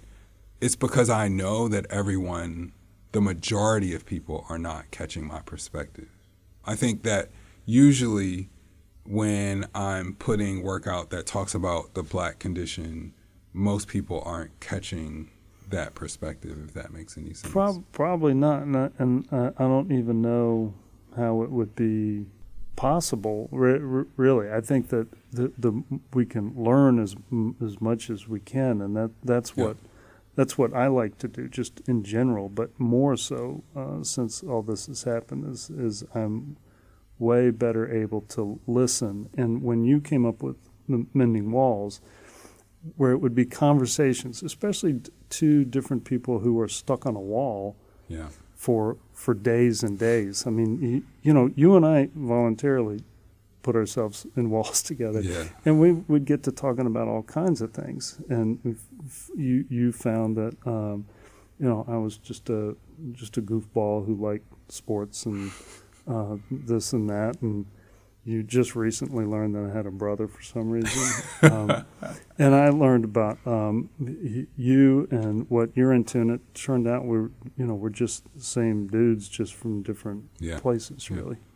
it's 0.62 0.76
because 0.76 1.10
I 1.10 1.28
know 1.28 1.68
that 1.68 1.86
everyone, 1.90 2.74
the 3.12 3.22
majority 3.22 3.94
of 3.94 4.06
people, 4.06 4.46
are 4.50 4.60
not 4.60 4.92
catching 4.92 5.26
my 5.26 5.42
perspective. 5.42 6.10
I 6.66 6.76
think 6.76 7.04
that 7.04 7.30
usually 7.66 8.50
when 9.06 9.66
I'm 9.76 10.16
putting 10.16 10.64
work 10.64 10.88
out 10.88 11.12
that 11.12 11.26
talks 11.26 11.54
about 11.54 11.94
the 11.94 12.04
black 12.04 12.40
condition 12.40 13.14
most 13.56 13.88
people 13.88 14.22
aren't 14.26 14.60
catching 14.60 15.30
that 15.70 15.96
perspective, 15.96 16.58
if 16.68 16.74
that 16.74 16.92
makes 16.92 17.18
any 17.18 17.34
sense. 17.34 17.52
Pro- 17.52 17.84
probably 17.94 18.34
not, 18.34 18.64
and, 18.64 18.92
and 19.00 19.28
uh, 19.32 19.52
I 19.58 19.64
don't 19.64 19.92
even 19.92 20.22
know 20.22 20.74
how 21.16 21.42
it 21.42 21.50
would 21.50 21.76
be 21.76 22.26
possible. 22.76 23.48
Re- 23.52 23.80
re- 23.80 24.06
really, 24.18 24.52
I 24.52 24.60
think 24.60 24.90
that 24.90 25.08
the, 25.32 25.52
the 25.58 25.84
we 26.14 26.26
can 26.26 26.54
learn 26.56 27.00
as 27.00 27.16
as 27.64 27.80
much 27.80 28.10
as 28.10 28.28
we 28.28 28.42
can, 28.42 28.82
and 28.82 28.96
that 28.96 29.12
that's 29.24 29.56
what 29.56 29.78
yeah. 29.82 29.90
That's 30.36 30.58
what 30.58 30.74
I 30.74 30.88
like 30.88 31.18
to 31.20 31.28
do, 31.28 31.48
just 31.48 31.82
in 31.88 32.04
general. 32.04 32.50
But 32.50 32.78
more 32.80 33.16
so 33.18 33.64
uh, 33.76 34.04
since 34.04 34.44
all 34.44 34.62
this 34.62 34.88
has 34.88 35.04
happened, 35.04 35.52
is 35.52 35.70
is 35.70 36.04
I'm 36.14 36.58
way 37.18 37.50
better 37.50 37.92
able 37.92 38.22
to 38.22 38.60
listen. 38.68 39.30
And 39.38 39.64
when 39.64 39.84
you 39.84 40.02
came 40.02 40.26
up 40.26 40.44
with 40.44 40.58
mending 40.88 41.52
walls 41.52 42.02
where 42.98 43.12
it 43.12 43.18
would 43.18 43.34
be 43.34 43.46
conversations, 43.46 44.44
especially 44.44 45.02
two 45.30 45.66
different 45.66 46.06
people 46.06 46.40
who 46.40 46.60
are 46.60 46.68
stuck 46.68 47.06
on 47.06 47.16
a 47.16 47.22
wall 47.22 47.76
yeah. 48.08 48.28
for 48.54 48.98
for 49.14 49.34
days 49.34 49.84
and 49.84 49.98
days. 49.98 50.46
I 50.46 50.52
mean, 50.52 50.82
you, 50.82 51.04
you, 51.24 51.34
know, 51.34 51.50
you 51.56 51.76
and 51.76 51.86
I 51.86 52.10
voluntarily 52.14 53.02
put 53.66 53.76
ourselves 53.76 54.28
in 54.38 54.50
walls 54.56 54.84
together, 54.84 55.22
yeah. 55.22 55.46
and 55.66 55.80
we 55.80 55.92
would 55.92 56.24
get 56.26 56.44
to 56.44 56.52
talking 56.52 56.86
about 56.86 57.08
all 57.08 57.24
kinds 57.24 57.62
of 57.62 57.74
things. 57.74 58.22
And 58.30 58.78
you 59.36 59.66
you 59.70 59.92
found 59.92 60.38
that 60.38 60.56
um, 60.66 61.06
you 61.60 61.68
know 61.68 61.84
I 61.88 61.98
was 61.98 62.18
just 62.18 62.50
a 62.50 62.76
just 63.12 63.38
a 63.38 63.42
goofball 63.42 64.06
who 64.06 64.16
liked 64.16 64.46
sports 64.72 65.26
and 65.26 65.52
uh, 66.08 66.38
this 66.52 66.94
and 66.94 67.10
that 67.10 67.42
and 67.42 67.66
you 68.28 68.42
just 68.42 68.76
recently 68.76 69.24
learned 69.24 69.54
that 69.54 69.70
I 69.72 69.78
had 69.78 69.86
a 69.86 69.92
brother 69.92 70.28
for 70.28 70.42
some 70.42 70.72
reason. 70.72 71.24
um, 71.44 71.86
and 72.40 72.56
I 72.56 72.70
learned 72.70 73.06
about 73.06 73.38
um, 73.46 73.90
you 74.58 75.08
and 75.12 75.48
what 75.48 75.70
you're 75.76 75.94
into, 75.94 76.20
and 76.22 76.32
it 76.32 76.42
turned 76.56 76.88
out 76.88 77.06
we're, 77.06 77.30
you 77.56 77.68
know, 77.68 77.76
we're 77.76 77.90
just 77.90 78.24
the 78.34 78.42
same 78.44 78.88
dudes, 78.88 79.30
just 79.30 79.54
from 79.54 79.84
different 79.84 80.24
yeah. 80.40 80.60
places, 80.60 81.12
really. 81.12 81.36
Yeah. 81.36 81.55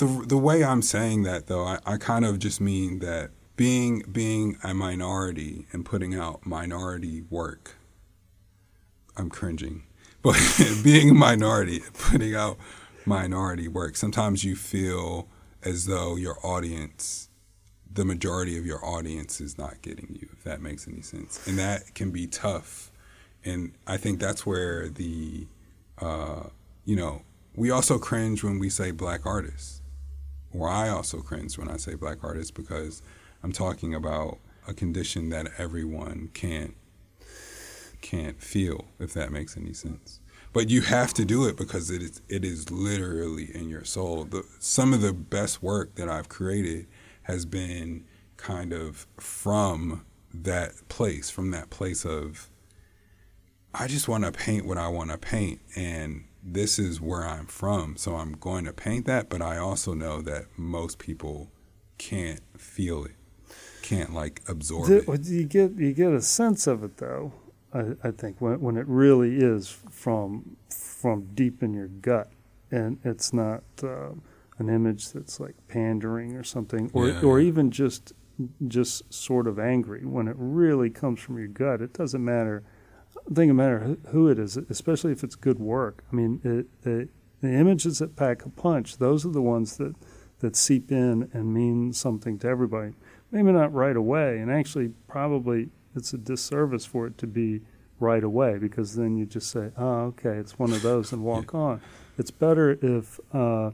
The, 0.00 0.24
the 0.26 0.38
way 0.38 0.64
I'm 0.64 0.82
saying 0.82 1.22
that, 1.24 1.46
though, 1.46 1.64
I, 1.64 1.78
I 1.86 1.96
kind 1.96 2.24
of 2.24 2.38
just 2.38 2.60
mean 2.60 2.98
that 2.98 3.30
being 3.56 4.02
being 4.10 4.56
a 4.64 4.74
minority 4.74 5.66
and 5.72 5.84
putting 5.84 6.14
out 6.14 6.44
minority 6.46 7.22
work, 7.30 7.76
I'm 9.16 9.28
cringing, 9.28 9.84
but 10.22 10.36
being 10.82 11.10
a 11.10 11.14
minority, 11.14 11.80
putting 11.92 12.34
out 12.34 12.58
minority 13.06 13.68
work, 13.68 13.96
sometimes 13.96 14.44
you 14.44 14.56
feel– 14.56 15.28
as 15.62 15.86
though 15.86 16.16
your 16.16 16.38
audience, 16.44 17.28
the 17.92 18.04
majority 18.04 18.56
of 18.58 18.64
your 18.64 18.84
audience 18.84 19.40
is 19.40 19.58
not 19.58 19.82
getting 19.82 20.16
you, 20.20 20.28
if 20.32 20.44
that 20.44 20.60
makes 20.60 20.88
any 20.88 21.02
sense. 21.02 21.46
And 21.46 21.58
that 21.58 21.94
can 21.94 22.10
be 22.10 22.26
tough. 22.26 22.90
And 23.44 23.72
I 23.86 23.96
think 23.96 24.20
that's 24.20 24.46
where 24.46 24.88
the, 24.88 25.46
uh, 25.98 26.44
you 26.84 26.96
know, 26.96 27.22
we 27.54 27.70
also 27.70 27.98
cringe 27.98 28.42
when 28.42 28.58
we 28.58 28.70
say 28.70 28.90
black 28.90 29.26
artists, 29.26 29.79
or 30.52 30.68
I 30.68 30.88
also 30.88 31.20
cringe 31.20 31.58
when 31.58 31.68
I 31.68 31.76
say 31.76 31.94
black 31.94 32.22
artists 32.22 32.50
because 32.50 33.02
I'm 33.42 33.52
talking 33.52 33.94
about 33.94 34.38
a 34.66 34.74
condition 34.74 35.30
that 35.30 35.48
everyone 35.58 36.30
can't 36.34 36.74
can't 38.00 38.42
feel, 38.42 38.86
if 38.98 39.12
that 39.12 39.30
makes 39.30 39.56
any 39.56 39.74
sense 39.74 40.20
but 40.52 40.68
you 40.68 40.82
have 40.82 41.14
to 41.14 41.24
do 41.24 41.46
it 41.46 41.56
because 41.56 41.90
it 41.90 42.02
is 42.02 42.20
it 42.28 42.44
is 42.44 42.70
literally 42.70 43.54
in 43.54 43.68
your 43.68 43.84
soul. 43.84 44.24
The, 44.24 44.44
some 44.58 44.92
of 44.92 45.00
the 45.00 45.12
best 45.12 45.62
work 45.62 45.94
that 45.94 46.08
I've 46.08 46.28
created 46.28 46.86
has 47.22 47.44
been 47.44 48.04
kind 48.36 48.72
of 48.72 49.06
from 49.18 50.04
that 50.32 50.72
place, 50.88 51.30
from 51.30 51.50
that 51.52 51.70
place 51.70 52.04
of 52.04 52.48
I 53.72 53.86
just 53.86 54.08
want 54.08 54.24
to 54.24 54.32
paint 54.32 54.66
what 54.66 54.78
I 54.78 54.88
want 54.88 55.10
to 55.10 55.18
paint 55.18 55.60
and 55.76 56.24
this 56.42 56.78
is 56.78 57.00
where 57.00 57.26
I'm 57.26 57.46
from, 57.46 57.96
so 57.96 58.16
I'm 58.16 58.32
going 58.32 58.64
to 58.64 58.72
paint 58.72 59.06
that, 59.06 59.28
but 59.28 59.42
I 59.42 59.58
also 59.58 59.94
know 59.94 60.22
that 60.22 60.46
most 60.56 60.98
people 60.98 61.50
can't 61.98 62.40
feel 62.56 63.04
it. 63.04 63.16
Can't 63.82 64.14
like 64.14 64.42
absorb 64.46 64.88
the, 64.88 65.10
it. 65.10 65.26
You 65.26 65.44
get 65.44 65.72
you 65.72 65.92
get 65.92 66.12
a 66.12 66.22
sense 66.22 66.66
of 66.66 66.84
it 66.84 66.98
though 66.98 67.32
I, 67.72 67.92
I 68.02 68.10
think 68.10 68.40
when 68.40 68.60
when 68.60 68.76
it 68.76 68.86
really 68.86 69.36
is 69.36 69.68
from 69.90 70.56
from 70.68 71.28
deep 71.34 71.62
in 71.62 71.72
your 71.72 71.88
gut, 71.88 72.30
and 72.70 72.98
it's 73.04 73.32
not 73.32 73.62
uh, 73.82 74.10
an 74.58 74.68
image 74.68 75.10
that's 75.12 75.38
like 75.38 75.54
pandering 75.68 76.36
or 76.36 76.42
something, 76.42 76.90
or 76.92 77.08
yeah, 77.08 77.20
or 77.20 77.40
even 77.40 77.70
just 77.70 78.12
just 78.66 79.12
sort 79.12 79.46
of 79.46 79.58
angry. 79.58 80.04
When 80.04 80.26
it 80.26 80.36
really 80.38 80.90
comes 80.90 81.20
from 81.20 81.38
your 81.38 81.48
gut, 81.48 81.80
it 81.80 81.92
doesn't 81.92 82.24
matter. 82.24 82.64
It 83.26 83.34
doesn't 83.34 83.56
matter 83.56 83.96
who 84.08 84.28
it 84.28 84.38
is, 84.38 84.56
especially 84.56 85.12
if 85.12 85.22
it's 85.22 85.36
good 85.36 85.58
work. 85.58 86.04
I 86.10 86.16
mean, 86.16 86.40
it, 86.44 86.66
it, 86.88 87.08
the 87.40 87.52
images 87.52 87.98
that 87.98 88.16
pack 88.16 88.44
a 88.44 88.48
punch, 88.48 88.98
those 88.98 89.24
are 89.24 89.30
the 89.30 89.42
ones 89.42 89.76
that 89.76 89.94
that 90.40 90.56
seep 90.56 90.90
in 90.90 91.30
and 91.32 91.52
mean 91.52 91.92
something 91.92 92.38
to 92.38 92.48
everybody. 92.48 92.94
Maybe 93.30 93.52
not 93.52 93.72
right 93.72 93.96
away, 93.96 94.38
and 94.38 94.50
actually 94.50 94.92
probably 95.06 95.68
it's 95.94 96.12
a 96.12 96.18
disservice 96.18 96.84
for 96.84 97.06
it 97.06 97.18
to 97.18 97.26
be 97.26 97.60
right 97.98 98.24
away 98.24 98.58
because 98.58 98.96
then 98.96 99.16
you 99.16 99.26
just 99.26 99.50
say, 99.50 99.70
"Oh, 99.76 100.06
okay, 100.06 100.36
it's 100.36 100.58
one 100.58 100.72
of 100.72 100.82
those," 100.82 101.12
and 101.12 101.22
walk 101.22 101.54
on. 101.54 101.80
It's 102.18 102.30
better 102.30 102.78
if 102.82 103.20
uh, 103.32 103.70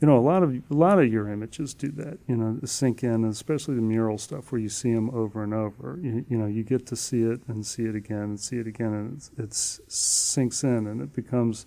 you 0.00 0.08
know 0.08 0.16
a 0.16 0.20
lot 0.20 0.42
of 0.42 0.54
a 0.54 0.74
lot 0.74 0.98
of 0.98 1.12
your 1.12 1.28
images 1.28 1.74
do 1.74 1.88
that. 1.92 2.18
You 2.26 2.36
know, 2.36 2.58
sink 2.64 3.02
in, 3.02 3.24
especially 3.24 3.74
the 3.74 3.82
mural 3.82 4.18
stuff 4.18 4.50
where 4.50 4.60
you 4.60 4.68
see 4.68 4.92
them 4.92 5.10
over 5.10 5.42
and 5.42 5.52
over. 5.54 5.98
You, 6.02 6.24
you 6.28 6.38
know, 6.38 6.46
you 6.46 6.62
get 6.64 6.86
to 6.86 6.96
see 6.96 7.22
it 7.22 7.40
and 7.48 7.64
see 7.66 7.84
it 7.84 7.94
again 7.94 8.22
and 8.22 8.40
see 8.40 8.58
it 8.58 8.66
again, 8.66 8.92
and 8.92 9.30
it 9.38 9.54
sinks 9.54 10.64
in 10.64 10.86
and 10.86 11.00
it 11.00 11.12
becomes. 11.12 11.66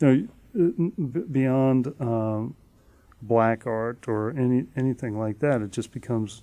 You 0.00 0.06
know, 0.06 0.28
beyond 1.30 1.94
um, 2.00 2.56
black 3.22 3.66
art 3.66 4.08
or 4.08 4.30
any 4.30 4.66
anything 4.76 5.18
like 5.18 5.38
that. 5.40 5.62
It 5.62 5.70
just 5.72 5.92
becomes 5.92 6.42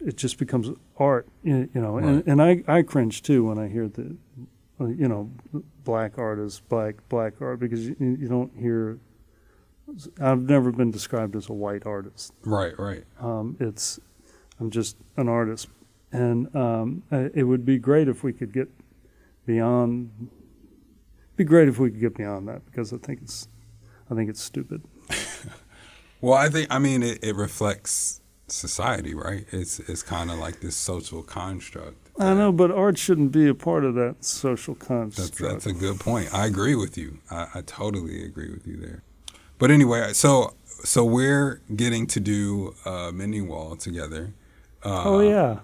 it 0.00 0.16
just 0.16 0.38
becomes 0.38 0.70
art, 0.98 1.26
you 1.42 1.68
know. 1.74 1.96
And, 1.98 2.16
Right. 2.16 2.26
and 2.26 2.42
I, 2.42 2.62
I 2.68 2.82
cringe 2.82 3.22
too 3.22 3.44
when 3.46 3.58
I 3.58 3.68
hear 3.68 3.88
the, 3.88 4.16
uh, 4.80 4.86
you 4.86 5.08
know, 5.08 5.30
black 5.82 6.18
art 6.18 6.38
is 6.38 6.60
black 6.68 6.96
black 7.08 7.40
art 7.40 7.58
because 7.60 7.86
you, 7.88 7.96
you 7.98 8.28
don't 8.28 8.52
hear. 8.56 8.98
I've 10.20 10.42
never 10.42 10.72
been 10.72 10.90
described 10.90 11.36
as 11.36 11.48
a 11.48 11.52
white 11.52 11.86
artist. 11.86 12.32
Right, 12.44 12.78
right. 12.78 13.04
Um, 13.20 13.56
it's 13.60 14.00
I'm 14.60 14.70
just 14.70 14.96
an 15.16 15.28
artist, 15.28 15.68
and 16.12 16.54
um, 16.56 17.02
it 17.10 17.44
would 17.44 17.64
be 17.64 17.78
great 17.78 18.08
if 18.08 18.22
we 18.22 18.32
could 18.32 18.52
get 18.52 18.68
beyond. 19.46 20.30
Be 21.36 21.44
great 21.44 21.68
if 21.68 21.78
we 21.78 21.90
could 21.90 22.00
get 22.00 22.16
beyond 22.16 22.48
that 22.48 22.64
because 22.66 22.92
I 22.92 22.96
think 22.98 23.20
it's, 23.22 23.48
I 24.10 24.14
think 24.14 24.30
it's 24.30 24.40
stupid. 24.42 24.82
Well, 26.24 26.38
I 26.38 26.48
think 26.48 26.68
I 26.70 26.78
mean 26.78 27.02
it, 27.02 27.22
it 27.22 27.36
reflects 27.36 28.22
society, 28.48 29.14
right? 29.14 29.44
It's 29.52 29.78
it's 29.80 30.02
kind 30.02 30.30
of 30.30 30.38
like 30.38 30.60
this 30.60 30.74
social 30.74 31.22
construct. 31.22 31.98
I 32.18 32.32
know, 32.32 32.50
but 32.50 32.70
art 32.70 32.96
shouldn't 32.96 33.30
be 33.30 33.46
a 33.46 33.54
part 33.54 33.84
of 33.84 33.94
that 33.96 34.24
social 34.24 34.72
That's 34.72 34.86
construct. 34.86 35.38
that's 35.38 35.66
a 35.66 35.74
good 35.74 36.00
point. 36.00 36.32
I 36.32 36.46
agree 36.46 36.76
with 36.76 36.96
you. 36.96 37.18
I, 37.30 37.48
I 37.56 37.60
totally 37.60 38.24
agree 38.24 38.50
with 38.50 38.66
you 38.66 38.78
there. 38.78 39.02
But 39.64 39.70
anyway, 39.70 40.12
so 40.12 40.52
so 40.66 41.06
we're 41.06 41.62
getting 41.74 42.06
to 42.08 42.20
do 42.20 42.74
uh, 42.84 43.10
Mending 43.14 43.48
Wall 43.48 43.76
together. 43.76 44.34
Uh, 44.84 45.04
oh 45.06 45.20
yeah, 45.20 45.60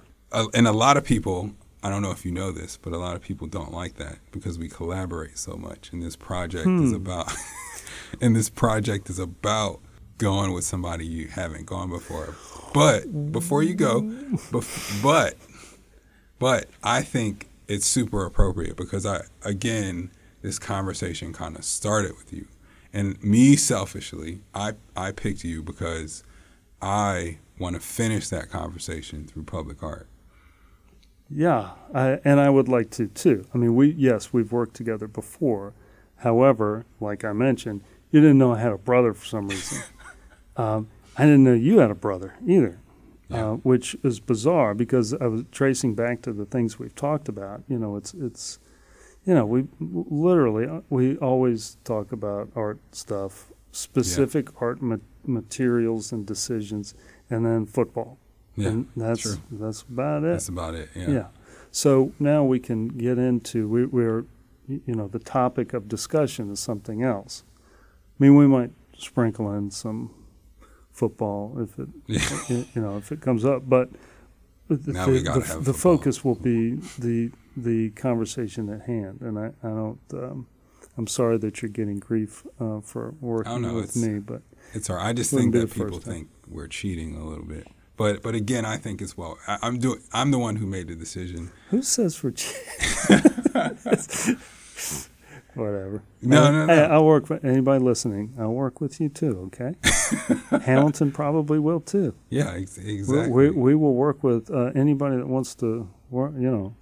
and 0.55 0.67
a 0.67 0.73
lot 0.73 0.97
of 0.97 1.05
people 1.05 1.51
i 1.83 1.91
don't 1.91 2.01
know 2.01 2.11
if 2.11 2.25
you 2.25 2.33
know 2.33 2.51
this 2.51 2.79
but 2.79 2.95
a 2.95 2.97
lot 2.97 3.15
of 3.15 3.21
people 3.21 3.47
don't 3.47 3.73
like 3.73 3.97
that 3.97 4.17
because 4.33 4.59
we 4.59 4.71
collaborate 4.71 5.37
so 5.37 5.55
much. 5.55 5.93
And 5.93 6.03
this 6.03 6.17
project 6.17 6.67
is 6.67 6.95
about 6.95 7.31
and 8.23 8.35
this 8.35 8.49
project 8.49 9.11
is 9.11 9.19
about 9.19 9.81
going 10.17 10.55
with 10.55 10.65
somebody 10.65 11.05
you 11.05 11.29
haven't 11.29 11.67
gone 11.67 11.91
before. 11.91 12.35
But 12.73 13.33
before 13.33 13.63
you 13.63 13.75
go 13.75 14.01
bef- 14.51 15.03
but 15.03 15.35
but 16.39 16.71
i 16.83 17.03
think 17.03 17.51
it's 17.69 17.85
super 17.85 18.25
appropriate 18.25 18.79
because 18.79 19.05
i 19.05 19.25
again 19.43 20.11
this 20.41 20.59
conversation 20.59 21.35
kind 21.35 21.55
of 21.55 21.67
started 21.67 22.17
with 22.17 22.33
you 22.33 22.47
and 22.93 23.23
me 23.23 23.57
selfishly 23.57 24.41
i 24.55 24.73
i 24.97 25.13
picked 25.13 25.45
you 25.45 25.63
because 25.63 26.23
i 26.83 27.39
want 27.59 27.75
to 27.75 27.81
finish 27.81 28.29
that 28.29 28.49
conversation 28.51 29.27
through 29.27 29.43
public 29.45 29.83
art 29.83 30.07
yeah, 31.33 31.71
I, 31.95 32.19
and 32.25 32.41
I 32.41 32.51
would 32.51 32.69
like 32.69 32.91
to 32.91 33.07
too. 33.07 33.47
I 33.55 33.59
mean, 33.59 33.77
we 33.77 33.93
yes, 33.93 34.33
we've 34.33 34.51
worked 34.51 34.75
together 34.75 35.07
before. 35.07 35.75
However, 36.17 36.85
like 37.01 37.25
I 37.25 37.33
mentioned, 37.33 37.83
you 38.11 38.21
didn't 38.21 38.39
know 38.39 38.53
I 38.53 38.59
had 38.59 38.73
a 38.73 38.79
brother 38.79 39.15
for 39.15 39.25
some 39.25 39.47
reason. 39.49 39.81
um, 40.57 40.89
I 41.17 41.25
didn't 41.27 41.45
know 41.45 41.55
you 41.55 41.79
had 41.79 41.91
a 41.91 41.95
brother 41.95 42.35
either, 42.47 42.81
Yeah. 43.29 43.51
uh, 43.51 43.55
which 43.59 43.97
is 44.03 44.19
bizarre 44.19 44.75
because 44.75 45.15
I 45.15 45.29
was 45.29 45.45
tracing 45.53 45.95
back 45.95 46.21
to 46.23 46.33
the 46.33 46.47
things 46.47 46.81
we've 46.81 46.95
talked 46.97 47.29
about. 47.29 47.63
You 47.69 47.79
know, 47.79 47.95
it's 47.95 48.13
it's, 48.13 48.59
you 49.25 49.35
know, 49.35 49.45
we 49.45 49.67
literally 49.81 50.67
uh, 50.67 50.81
we 50.89 51.17
always 51.19 51.77
talk 51.85 52.13
about 52.13 52.51
art 52.57 52.79
stuff, 52.93 53.53
specific 53.73 54.49
art 54.61 54.81
ma- 54.81 54.97
materials 55.25 56.13
and 56.13 56.27
decisions, 56.27 56.95
and 57.29 57.45
then 57.45 57.67
football. 57.67 58.19
Yeah, 58.57 58.69
and 58.69 58.89
that's 58.97 59.39
that's 59.51 59.83
about 59.83 60.25
it. 60.25 60.33
That's 60.33 60.49
about 60.49 60.75
it. 60.75 60.89
Yeah. 60.95 61.11
Yeah. 61.11 61.27
So 61.71 62.13
now 62.19 62.43
we 62.45 62.59
can 62.59 62.89
get 62.89 63.19
into 63.19 63.69
we, 63.69 63.87
we're 63.87 64.25
you 64.67 64.95
know 64.95 65.09
the 65.09 65.19
topic 65.19 65.73
of 65.73 65.89
discussion 65.89 66.51
is 66.51 66.61
something 66.61 67.03
else. 67.03 67.45
I 68.19 68.25
mean, 68.25 68.37
we 68.37 68.47
might 68.47 68.73
sprinkle 68.97 69.53
in 69.53 69.71
some 69.71 70.15
football 70.93 71.57
if 71.61 71.79
it 71.79 71.89
Yeah. 72.07 72.65
you 72.75 72.83
know 72.83 72.97
if 72.97 73.13
it 73.13 73.21
comes 73.21 73.45
up, 73.45 73.69
but 73.69 73.91
the, 74.69 74.77
the, 74.77 74.93
the, 74.93 75.43
have 75.47 75.65
the 75.65 75.75
focus 75.75 76.25
will 76.25 76.37
be 76.37 76.77
the 76.99 77.31
the 77.57 77.91
conversation 77.91 78.69
at 78.71 78.83
hand, 78.83 79.21
and 79.23 79.39
I 79.39 79.47
I 79.63 79.69
don't. 79.69 80.01
Um, 80.13 80.47
I'm 80.99 81.07
sorry 81.07 81.39
that 81.39 81.63
you're 81.63 81.71
getting 81.71 81.99
grief 81.99 82.45
uh, 82.61 82.81
for 82.81 83.15
working 83.21 83.53
Oh, 83.53 83.59
no, 83.59 83.75
with 83.75 83.97
me, 83.97 84.19
but 84.19 84.43
It's 84.75 84.91
all 84.91 84.97
right. 84.97 85.07
I 85.07 85.13
just 85.13 85.31
think 85.31 85.53
that 85.55 85.73
people 85.73 85.99
think 86.01 86.29
we're 86.49 86.67
cheating 86.67 87.15
a 87.17 87.25
little 87.25 87.45
bit. 87.45 87.67
But 87.97 88.23
but 88.23 88.35
again, 88.35 88.65
I 88.65 88.77
think 88.77 89.01
as 89.01 89.17
well. 89.17 89.39
I, 89.47 89.59
I'm 89.63 89.79
doing. 89.79 90.01
I'm 90.13 90.31
the 90.31 90.39
one 90.39 90.57
who 90.57 90.67
made 90.67 90.89
the 90.89 90.97
decision. 90.97 91.51
who 91.71 91.83
says 91.83 92.17
for 92.17 92.31
Whatever. 95.55 96.03
No, 96.23 96.45
Hey, 96.47 96.53
no, 96.53 96.67
no. 96.67 96.75
I'll 96.85 97.05
work 97.05 97.29
with 97.29 97.45
anybody 97.45 97.83
listening. 97.83 98.35
I'll 98.39 98.53
work 98.53 98.81
with 98.81 99.01
you 99.01 99.09
too. 99.09 99.51
Okay. 99.53 99.75
Hamilton 100.65 101.11
probably 101.13 101.59
will 101.59 101.81
too. 101.81 102.15
Yeah, 102.31 102.53
ex- 102.53 102.79
We- 102.79 102.95
exactly. 102.99 103.31
We, 103.33 103.51
we 103.51 103.75
will 103.75 103.95
work 103.95 104.23
with 104.23 104.51
uh, 104.51 104.67
anybody 104.77 105.17
that 105.17 105.27
wants 105.27 105.55
to 105.57 105.89
work. 106.09 106.33
You 106.39 106.51
know, 106.51 106.77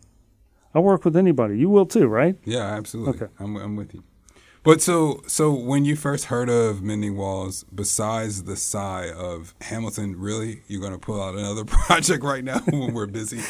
I'll 0.79 0.85
work 0.85 1.05
with 1.05 1.17
anybody. 1.17 1.59
You 1.59 1.69
will 1.69 1.87
too, 1.87 2.07
right? 2.07 2.37
yeah, 2.45 2.63
absolutely. 2.79 3.21
Okay. 3.21 3.33
I'm 3.41 3.57
I'm 3.57 3.75
with 3.75 3.93
you. 3.95 4.05
But 4.63 4.81
so 4.81 5.23
so 5.27 5.53
when 5.53 5.85
you 5.85 5.97
first 5.97 6.27
heard 6.27 6.49
of 6.49 6.83
Mending 6.83 7.17
Walls, 7.17 7.65
besides 7.75 8.45
the 8.45 8.55
sigh 8.57 9.11
of 9.11 9.55
Hamilton, 9.63 10.17
really, 10.17 10.63
you're 10.69 10.81
going 10.81 10.93
to 10.93 10.99
pull 10.99 11.21
out 11.21 11.35
another 11.35 11.65
project 11.79 12.23
right 12.23 12.45
now 12.45 12.61
when 12.69 12.95
we're 12.95 13.07
busy 13.07 13.41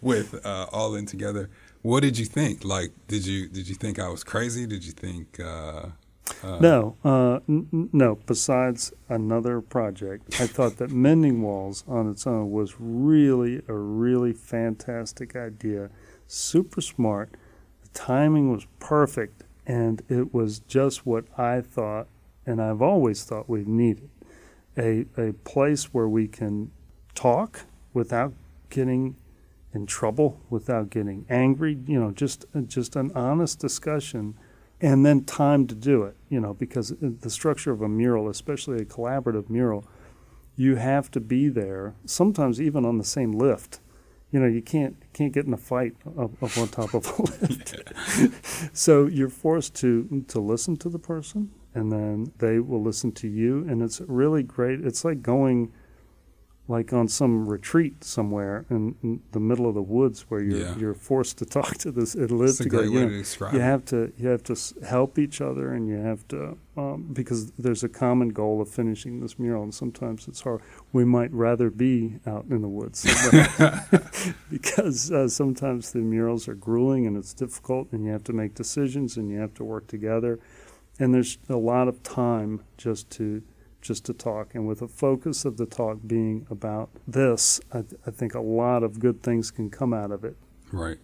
with 0.00 0.34
uh, 0.46 0.66
All 0.72 0.94
In 0.94 1.04
Together. 1.04 1.50
What 1.82 2.00
did 2.00 2.18
you 2.18 2.24
think? 2.24 2.64
Like, 2.64 2.90
did 3.06 3.26
you 3.26 3.48
did 3.48 3.68
you 3.68 3.74
think 3.74 3.98
I 3.98 4.08
was 4.08 4.24
crazy? 4.24 4.66
Did 4.66 4.82
you 4.84 4.92
think? 4.92 5.38
Uh, 5.40 5.86
uh, 6.42 6.58
No, 6.60 6.96
uh, 7.04 7.40
n- 7.48 7.68
n- 7.72 7.90
no. 7.92 8.16
Besides 8.26 8.92
another 9.08 9.60
project, 9.60 10.40
I 10.40 10.46
thought 10.46 10.76
that 10.78 10.90
mending 10.90 11.42
walls 11.42 11.84
on 11.86 12.10
its 12.10 12.26
own 12.26 12.50
was 12.50 12.74
really 12.78 13.62
a 13.68 13.74
really 13.74 14.32
fantastic 14.32 15.34
idea. 15.36 15.90
Super 16.28 16.80
smart. 16.80 17.30
The 17.82 17.88
timing 17.88 18.52
was 18.52 18.66
perfect, 18.78 19.44
and 19.66 20.02
it 20.08 20.32
was 20.32 20.60
just 20.60 21.06
what 21.06 21.24
I 21.38 21.62
thought, 21.62 22.06
and 22.46 22.60
I've 22.62 22.82
always 22.82 23.24
thought 23.24 23.48
we 23.48 23.64
needed 23.64 24.10
a 24.76 25.06
a 25.16 25.32
place 25.44 25.92
where 25.92 26.08
we 26.08 26.28
can 26.28 26.70
talk 27.14 27.62
without 27.92 28.32
getting 28.70 29.16
in 29.72 29.86
trouble, 29.86 30.40
without 30.50 30.90
getting 30.90 31.26
angry. 31.28 31.78
You 31.86 31.98
know, 31.98 32.10
just 32.10 32.44
just 32.66 32.94
an 32.94 33.10
honest 33.14 33.58
discussion 33.58 34.34
and 34.80 35.04
then 35.04 35.24
time 35.24 35.66
to 35.66 35.74
do 35.74 36.04
it, 36.04 36.16
you 36.28 36.40
know, 36.40 36.54
because 36.54 36.94
the 37.00 37.30
structure 37.30 37.72
of 37.72 37.82
a 37.82 37.88
mural, 37.88 38.28
especially 38.28 38.78
a 38.78 38.84
collaborative 38.84 39.50
mural, 39.50 39.84
you 40.56 40.76
have 40.76 41.10
to 41.10 41.20
be 41.20 41.48
there, 41.48 41.94
sometimes 42.04 42.60
even 42.60 42.84
on 42.84 42.98
the 42.98 43.04
same 43.04 43.32
lift. 43.32 43.80
You 44.30 44.40
know, 44.40 44.46
you 44.46 44.60
can't 44.60 44.96
can't 45.12 45.32
get 45.32 45.46
in 45.46 45.54
a 45.54 45.58
fight 45.58 45.94
up, 46.18 46.42
up 46.42 46.58
on 46.58 46.68
top 46.68 46.94
of 46.94 47.06
a 47.06 47.22
lift. 47.46 47.74
so 48.76 49.06
you're 49.06 49.30
forced 49.30 49.74
to 49.76 50.24
to 50.28 50.40
listen 50.40 50.76
to 50.78 50.88
the 50.88 50.98
person, 50.98 51.50
and 51.74 51.90
then 51.90 52.32
they 52.38 52.58
will 52.58 52.82
listen 52.82 53.12
to 53.12 53.28
you, 53.28 53.66
and 53.68 53.82
it's 53.82 54.00
really 54.02 54.42
great. 54.42 54.84
It's 54.84 55.04
like 55.04 55.22
going 55.22 55.72
like 56.70 56.92
on 56.92 57.08
some 57.08 57.48
retreat 57.48 58.04
somewhere 58.04 58.66
in, 58.68 59.20
the 59.32 59.40
middle 59.40 59.66
of 59.66 59.74
the 59.74 59.82
woods 59.82 60.26
where 60.28 60.42
you're 60.42 60.58
Yeah. 60.60 60.76
you're 60.76 60.94
forced 60.94 61.38
to 61.38 61.46
talk 61.58 61.78
to 61.78 61.90
this 61.90 62.14
and 62.14 62.30
live 62.30 62.56
together. 62.58 62.82
great 62.84 62.90
you 62.92 62.96
way 62.98 63.02
know 63.04 63.08
to 63.10 63.18
describe 63.18 63.54
you 63.54 63.60
it. 63.60 63.62
have 63.62 63.84
to 63.86 64.12
you 64.18 64.28
have 64.28 64.42
to 64.44 64.54
help 64.86 65.18
each 65.18 65.40
other 65.40 65.72
and 65.72 65.88
you 65.88 65.96
have 65.96 66.28
to 66.28 66.58
um, 66.76 67.08
because 67.12 67.50
there's 67.52 67.82
a 67.82 67.88
common 67.88 68.28
goal 68.28 68.60
of 68.60 68.68
finishing 68.68 69.20
this 69.20 69.38
mural 69.38 69.62
and 69.62 69.74
sometimes 69.74 70.28
it's 70.28 70.42
hard 70.42 70.60
we 70.92 71.04
might 71.04 71.32
rather 71.32 71.70
be 71.70 72.20
out 72.26 72.44
in 72.50 72.60
the 72.60 72.68
woods 72.68 73.02
because 74.50 75.10
uh, 75.10 75.28
sometimes 75.28 75.92
the 75.92 75.98
murals 76.00 76.48
are 76.48 76.54
grueling 76.54 77.06
and 77.06 77.16
it's 77.16 77.32
difficult 77.34 77.88
and 77.92 78.04
you 78.04 78.12
have 78.12 78.24
to 78.24 78.32
make 78.32 78.54
decisions 78.54 79.16
and 79.16 79.30
you 79.30 79.38
have 79.38 79.54
to 79.54 79.64
work 79.64 79.86
together 79.86 80.38
and 80.98 81.14
there's 81.14 81.38
a 81.48 81.56
lot 81.56 81.88
of 81.88 82.02
time 82.02 82.62
just 82.76 83.08
to 83.10 83.42
just 83.80 84.04
to 84.04 84.12
talk 84.12 84.54
and 84.54 84.66
with 84.66 84.80
the 84.80 84.88
focus 84.88 85.44
of 85.44 85.56
the 85.56 85.66
talk 85.66 85.98
being 86.06 86.46
about 86.50 86.90
this 87.06 87.60
I, 87.72 87.82
th- 87.82 88.00
I 88.06 88.10
think 88.10 88.34
a 88.34 88.40
lot 88.40 88.82
of 88.82 88.98
good 88.98 89.22
things 89.22 89.50
can 89.50 89.70
come 89.70 89.94
out 89.94 90.10
of 90.10 90.24
it 90.24 90.36
Right. 90.72 90.98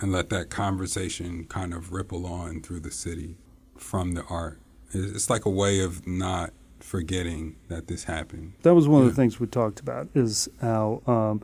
And 0.00 0.12
let 0.12 0.28
that 0.30 0.50
conversation 0.50 1.44
kind 1.44 1.72
of 1.72 1.92
ripple 1.92 2.26
on 2.26 2.60
through 2.62 2.80
the 2.80 2.90
city 2.90 3.36
from 3.76 4.12
the 4.12 4.24
art. 4.24 4.60
It's 4.92 5.30
like 5.30 5.44
a 5.44 5.50
way 5.50 5.80
of 5.80 6.06
not 6.06 6.52
forgetting 6.80 7.56
that 7.68 7.86
this 7.86 8.04
happened. 8.04 8.54
That 8.62 8.74
was 8.74 8.88
one 8.88 9.02
of 9.02 9.08
the 9.08 9.14
things 9.14 9.40
we 9.40 9.46
talked 9.46 9.80
about 9.80 10.08
is 10.14 10.48
how 10.60 11.02
um, 11.06 11.42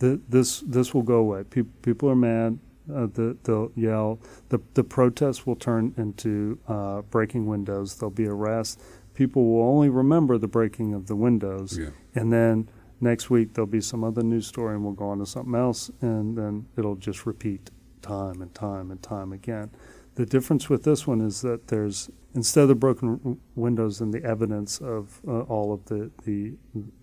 the, 0.00 0.20
this 0.28 0.60
this 0.60 0.92
will 0.92 1.02
go 1.02 1.16
away. 1.16 1.44
People 1.44 1.72
people 1.82 2.10
are 2.10 2.16
mad. 2.16 2.58
Uh, 2.92 3.06
the, 3.06 3.36
they'll 3.44 3.72
yell. 3.74 4.18
The 4.50 4.60
the 4.74 4.84
protests 4.84 5.46
will 5.46 5.56
turn 5.56 5.94
into 5.96 6.58
uh, 6.68 7.02
breaking 7.02 7.46
windows. 7.46 7.96
There'll 7.96 8.10
be 8.10 8.26
arrests. 8.26 8.82
People 9.14 9.44
will 9.44 9.62
only 9.68 9.88
remember 9.88 10.36
the 10.38 10.48
breaking 10.48 10.92
of 10.94 11.06
the 11.06 11.16
windows, 11.16 11.78
Yeah. 11.78 11.90
and 12.14 12.32
then 12.32 12.68
next 13.00 13.30
week 13.30 13.54
there'll 13.54 13.66
be 13.66 13.80
some 13.80 14.02
other 14.04 14.22
news 14.22 14.46
story, 14.46 14.74
and 14.74 14.84
we'll 14.84 14.92
go 14.94 15.08
on 15.08 15.18
to 15.18 15.26
something 15.26 15.54
else, 15.54 15.90
and 16.00 16.36
then 16.36 16.66
it'll 16.76 16.96
just 16.96 17.24
repeat 17.26 17.70
time 18.02 18.42
and 18.42 18.52
time 18.54 18.90
and 18.90 19.00
time 19.02 19.32
again. 19.32 19.70
The 20.16 20.26
difference 20.26 20.68
with 20.68 20.84
this 20.84 21.06
one 21.06 21.20
is 21.20 21.40
that 21.42 21.68
there's 21.68 22.10
instead 22.34 22.62
of 22.62 22.68
the 22.68 22.74
broken 22.74 23.16
w- 23.18 23.36
windows 23.54 24.00
and 24.00 24.12
the 24.12 24.22
evidence 24.24 24.80
of 24.80 25.20
uh, 25.26 25.40
all 25.42 25.72
of 25.72 25.84
the, 25.86 26.10
the, 26.24 26.54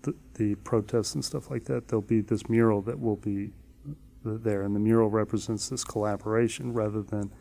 the 0.02 0.14
the 0.34 0.54
protests 0.56 1.14
and 1.14 1.24
stuff 1.24 1.50
like 1.50 1.64
that, 1.64 1.88
there'll 1.88 2.02
be 2.02 2.20
this 2.20 2.48
mural 2.48 2.80
that 2.82 3.00
will 3.00 3.16
be 3.16 3.52
there, 4.24 4.62
and 4.62 4.74
the 4.76 4.80
mural 4.80 5.08
represents 5.10 5.68
this 5.68 5.82
collaboration 5.84 6.72
rather 6.72 7.02
than 7.02 7.32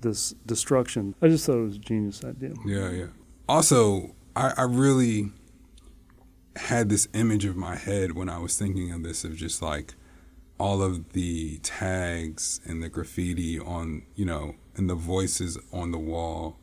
this 0.00 0.30
destruction. 0.46 1.14
I 1.20 1.28
just 1.28 1.44
thought 1.46 1.58
it 1.58 1.62
was 1.64 1.76
a 1.76 1.80
genius 1.80 2.24
idea. 2.24 2.54
Yeah, 2.64 2.90
yeah. 2.90 3.06
Also, 3.48 4.14
I, 4.40 4.54
I 4.56 4.62
really 4.62 5.32
had 6.56 6.88
this 6.88 7.08
image 7.12 7.44
of 7.44 7.56
my 7.56 7.76
head 7.76 8.12
when 8.12 8.30
I 8.30 8.38
was 8.38 8.58
thinking 8.58 8.90
of 8.90 9.02
this 9.02 9.22
of 9.22 9.36
just 9.36 9.60
like 9.60 9.94
all 10.58 10.82
of 10.82 11.12
the 11.12 11.58
tags 11.58 12.60
and 12.64 12.82
the 12.82 12.88
graffiti 12.88 13.60
on, 13.60 14.02
you 14.14 14.24
know, 14.24 14.56
and 14.76 14.88
the 14.88 14.94
voices 14.94 15.58
on 15.72 15.90
the 15.92 15.98
wall 15.98 16.56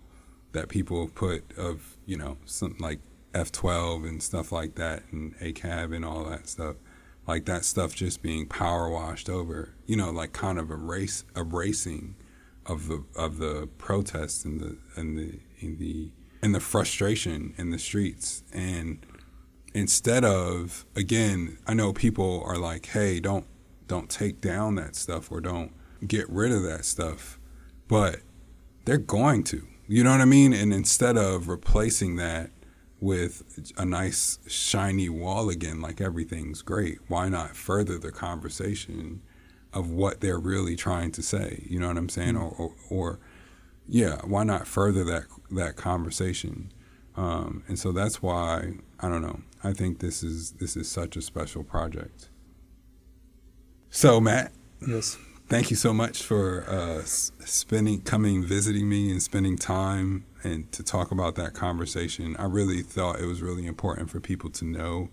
that 0.54 0.70
people 0.70 1.08
put 1.08 1.56
of, 1.56 1.98
you 2.08 2.18
know, 2.18 2.38
something 2.46 2.82
like 2.82 3.00
F12 3.34 4.08
and 4.08 4.24
stuff 4.24 4.52
like 4.52 4.74
that 4.76 5.04
and 5.12 5.38
ACAB 5.38 5.96
and 5.96 6.04
all 6.04 6.24
that 6.24 6.50
stuff. 6.50 6.78
Like 7.28 7.46
that 7.46 7.64
stuff 7.64 7.94
just 7.94 8.24
being 8.24 8.48
power 8.48 8.90
washed 8.90 9.30
over, 9.30 9.76
you 9.86 9.98
know, 9.98 10.10
like 10.10 10.34
kind 10.34 10.58
of 10.58 10.72
a 10.72 10.74
erase 10.74 11.26
erasing 11.36 12.16
of 12.66 12.88
the 12.88 13.04
of 13.16 13.38
the 13.38 13.70
protests 13.78 14.46
and 14.46 14.60
the 14.60 14.78
and 14.96 15.18
the 15.18 15.40
and 15.62 15.78
the 15.78 16.10
and 16.42 16.54
the 16.54 16.60
frustration 16.60 17.54
in 17.58 17.72
the 17.72 17.80
streets. 17.80 18.44
And 18.54 19.06
instead 19.78 20.26
of 20.26 20.86
again 20.96 21.58
i 21.68 21.74
know 21.74 21.94
people 21.94 22.42
are 22.46 22.58
like 22.58 22.88
hey 22.88 23.20
don't 23.20 23.46
don't 23.86 24.10
take 24.10 24.42
down 24.42 24.74
that 24.74 24.96
stuff 24.96 25.32
or 25.32 25.40
don't 25.40 25.72
get 26.08 26.28
rid 26.30 26.52
of 26.52 26.64
that 26.64 26.84
stuff 26.84 27.40
but 27.88 28.22
they're 28.86 28.98
going 28.98 29.44
to 29.44 29.68
you 29.90 30.04
know 30.04 30.12
what 30.12 30.20
i 30.20 30.26
mean? 30.26 30.52
And 30.52 30.74
instead 30.74 31.16
of 31.16 31.48
replacing 31.48 32.16
that 32.18 32.50
with 33.00 33.72
a 33.78 33.86
nice 33.86 34.40
shiny 34.48 35.08
wall 35.10 35.50
again 35.50 35.80
like 35.80 36.02
everything's 36.02 36.62
great 36.64 36.98
why 37.08 37.30
not 37.30 37.56
further 37.56 38.00
the 38.00 38.12
conversation 38.12 39.22
of 39.74 39.92
what 39.92 40.22
they're 40.22 40.40
really 40.40 40.76
trying 40.76 41.12
to 41.12 41.22
say? 41.22 41.64
You 41.70 41.80
know 41.80 41.88
what 41.88 41.98
i'm 41.98 42.10
saying? 42.10 42.34
Mm-hmm. 42.34 42.62
or, 42.62 42.74
or, 42.90 43.10
or 43.12 43.20
yeah 43.88 44.20
why 44.24 44.44
not 44.44 44.68
further 44.68 45.04
that 45.04 45.24
that 45.50 45.76
conversation 45.76 46.72
um, 47.18 47.64
and 47.68 47.80
so 47.80 47.92
that's 47.92 48.22
why 48.22 48.74
I 49.00 49.10
don't 49.10 49.24
know. 49.24 49.42
I 49.64 49.74
think 49.74 50.00
this 50.00 50.24
is 50.24 50.52
this 50.54 50.78
is 50.78 50.88
such 50.88 51.18
a 51.18 51.22
special 51.22 51.64
project. 51.64 52.30
So 53.90 54.22
Matt, 54.22 54.52
yes, 54.88 55.18
thank 55.48 55.72
you 55.72 55.76
so 55.76 55.94
much 55.94 56.22
for 56.22 56.64
uh, 56.70 57.02
spending, 57.04 58.02
coming, 58.02 58.44
visiting 58.44 58.88
me, 58.88 59.10
and 59.10 59.22
spending 59.22 59.58
time 59.58 60.26
and 60.44 60.72
to 60.72 60.84
talk 60.84 61.12
about 61.12 61.36
that 61.36 61.56
conversation. 61.56 62.36
I 62.38 62.46
really 62.46 62.84
thought 62.84 63.20
it 63.20 63.26
was 63.26 63.42
really 63.42 63.66
important 63.66 64.12
for 64.12 64.20
people 64.20 64.52
to 64.52 64.66
know 64.66 65.10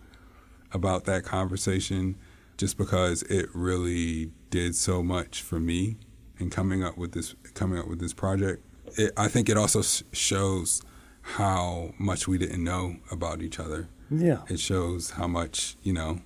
about 0.73 1.05
that 1.05 1.25
conversation, 1.25 2.17
just 2.59 2.77
because 2.77 3.23
it 3.23 3.49
really 3.55 4.31
did 4.51 4.77
so 4.77 5.03
much 5.03 5.41
for 5.41 5.59
me 5.59 5.97
in 6.39 6.51
coming 6.51 6.83
up 6.83 6.97
with 6.97 7.13
this 7.13 7.35
coming 7.55 7.79
up 7.79 7.89
with 7.89 8.01
this 8.01 8.13
project. 8.13 8.63
It, 8.97 9.13
I 9.17 9.29
think 9.29 9.49
it 9.49 9.57
also 9.57 9.83
shows 10.13 10.83
how 11.23 11.95
much 11.99 12.29
we 12.29 12.39
didn't 12.39 12.63
know 12.63 12.97
about 13.11 13.43
each 13.43 13.59
other. 13.59 13.89
Yeah, 14.11 14.43
it 14.49 14.61
shows 14.61 15.13
how 15.13 15.27
much 15.27 15.77
you 15.83 15.93
know, 15.93 16.21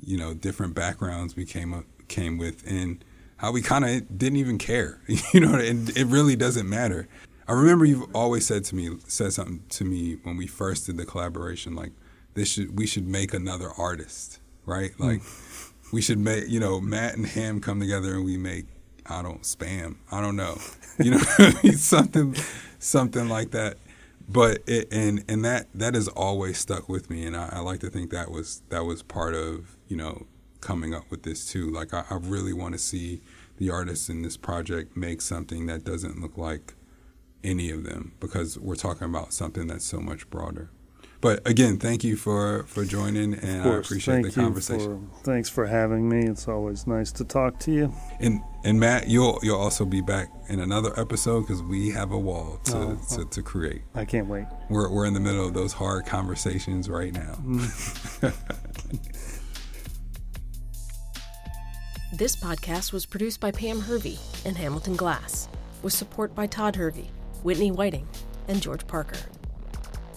you 0.00 0.18
know, 0.18 0.34
different 0.34 0.74
backgrounds 0.74 1.36
we 1.36 1.44
came 1.44 1.72
up 1.72 1.84
came 2.08 2.38
with, 2.38 2.64
and 2.66 3.04
how 3.38 3.52
we 3.52 3.62
kind 3.62 3.84
of 3.84 4.18
didn't 4.18 4.38
even 4.38 4.58
care. 4.58 5.00
You 5.32 5.40
know, 5.40 5.54
and 5.54 5.88
it 5.96 6.06
really 6.06 6.36
doesn't 6.36 6.68
matter. 6.68 7.08
I 7.48 7.52
remember 7.52 7.84
you've 7.84 8.14
always 8.14 8.46
said 8.46 8.64
to 8.66 8.76
me, 8.76 8.90
said 9.06 9.32
something 9.32 9.64
to 9.70 9.84
me 9.84 10.18
when 10.22 10.36
we 10.36 10.46
first 10.46 10.86
did 10.86 10.96
the 10.96 11.06
collaboration, 11.06 11.74
like 11.74 11.92
this 12.34 12.52
should 12.52 12.78
we 12.78 12.86
should 12.86 13.06
make 13.06 13.34
another 13.34 13.70
artist, 13.76 14.40
right? 14.64 14.92
Hmm. 14.92 15.02
Like 15.02 15.20
mm. 15.20 15.72
we 15.92 16.00
should 16.00 16.18
make, 16.18 16.48
you 16.48 16.60
know, 16.60 16.80
Matt 16.80 17.16
and 17.16 17.26
Ham 17.26 17.60
come 17.60 17.80
together 17.80 18.14
and 18.14 18.24
we 18.24 18.36
make 18.36 18.66
I 19.06 19.22
don't 19.22 19.42
spam, 19.42 19.96
I 20.10 20.20
don't 20.20 20.36
know, 20.36 20.58
you 20.98 21.12
know, 21.12 21.18
something 21.76 22.34
something 22.78 23.28
like 23.28 23.52
that 23.52 23.76
but 24.28 24.62
it, 24.66 24.88
and 24.92 25.24
and 25.28 25.44
that 25.44 25.68
that 25.74 25.94
has 25.94 26.08
always 26.08 26.58
stuck 26.58 26.88
with 26.88 27.10
me, 27.10 27.26
and 27.26 27.36
I, 27.36 27.50
I, 27.52 27.58
like 27.60 27.80
to 27.80 27.90
think 27.90 28.10
that 28.10 28.30
was 28.30 28.62
that 28.68 28.84
was 28.84 29.02
part 29.02 29.34
of 29.34 29.76
you 29.88 29.96
know 29.96 30.26
coming 30.60 30.94
up 30.94 31.10
with 31.10 31.22
this 31.22 31.50
too. 31.50 31.70
Like 31.70 31.92
I, 31.92 32.04
I 32.08 32.14
really 32.14 32.52
want 32.52 32.72
to 32.72 32.78
see 32.78 33.20
the 33.58 33.70
artists 33.70 34.08
in 34.08 34.22
this 34.22 34.36
project 34.36 34.96
make 34.96 35.20
something 35.20 35.66
that 35.66 35.84
doesn't 35.84 36.20
look 36.20 36.38
like 36.38 36.74
any 37.44 37.70
of 37.70 37.84
them 37.84 38.14
because 38.20 38.58
we're 38.58 38.76
talking 38.76 39.06
about 39.06 39.32
something 39.32 39.66
that's 39.66 39.84
so 39.84 40.00
much 40.00 40.28
broader. 40.30 40.70
But 41.22 41.48
again, 41.48 41.78
thank 41.78 42.02
you 42.02 42.16
for 42.16 42.64
for 42.64 42.84
joining, 42.84 43.34
and 43.34 43.62
I 43.62 43.76
appreciate 43.76 44.14
thank 44.14 44.26
the 44.26 44.32
conversation. 44.32 45.08
For, 45.08 45.24
thanks 45.24 45.48
for 45.48 45.66
having 45.66 46.08
me. 46.08 46.26
It's 46.26 46.48
always 46.48 46.84
nice 46.88 47.12
to 47.12 47.24
talk 47.24 47.60
to 47.60 47.70
you. 47.70 47.94
And 48.18 48.42
and 48.64 48.80
Matt, 48.80 49.06
you'll 49.06 49.38
you'll 49.40 49.60
also 49.60 49.84
be 49.84 50.00
back 50.00 50.32
in 50.48 50.58
another 50.58 50.92
episode 50.98 51.42
because 51.42 51.62
we 51.62 51.90
have 51.90 52.10
a 52.10 52.18
wall 52.18 52.58
to, 52.64 52.76
oh, 52.76 52.98
to, 53.10 53.24
to, 53.24 53.40
create. 53.40 53.82
I 53.94 54.04
can't 54.04 54.26
wait. 54.26 54.46
We're 54.68 54.90
we're 54.90 55.06
in 55.06 55.14
the 55.14 55.20
middle 55.20 55.46
of 55.46 55.54
those 55.54 55.72
hard 55.72 56.06
conversations 56.06 56.88
right 56.88 57.12
now. 57.12 57.34
Mm. 57.44 58.32
this 62.14 62.34
podcast 62.34 62.92
was 62.92 63.06
produced 63.06 63.38
by 63.38 63.52
Pam 63.52 63.80
Hervey 63.80 64.18
and 64.44 64.56
Hamilton 64.56 64.96
Glass, 64.96 65.48
with 65.82 65.92
support 65.92 66.34
by 66.34 66.48
Todd 66.48 66.74
Hervey, 66.74 67.08
Whitney 67.44 67.70
Whiting, 67.70 68.08
and 68.48 68.60
George 68.60 68.84
Parker. 68.88 69.20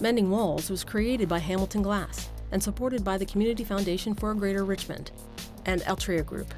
Mending 0.00 0.30
Walls 0.30 0.68
was 0.68 0.84
created 0.84 1.26
by 1.28 1.38
Hamilton 1.38 1.82
Glass 1.82 2.28
and 2.52 2.62
supported 2.62 3.02
by 3.02 3.18
the 3.18 3.26
Community 3.26 3.64
Foundation 3.64 4.14
for 4.14 4.32
Greater 4.34 4.64
Richmond 4.64 5.10
and 5.64 5.80
Altria 5.82 6.24
Group. 6.24 6.54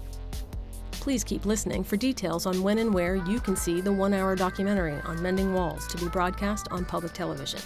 Please 0.91 1.23
keep 1.23 1.45
listening 1.45 1.83
for 1.83 1.97
details 1.97 2.45
on 2.45 2.63
when 2.63 2.77
and 2.77 2.93
where 2.93 3.15
you 3.15 3.39
can 3.39 3.55
see 3.55 3.81
the 3.81 3.91
one 3.91 4.13
hour 4.13 4.35
documentary 4.35 4.99
on 5.01 5.19
mending 5.21 5.53
walls 5.53 5.87
to 5.87 5.97
be 5.97 6.07
broadcast 6.07 6.67
on 6.71 6.85
public 6.85 7.13
television. 7.13 7.59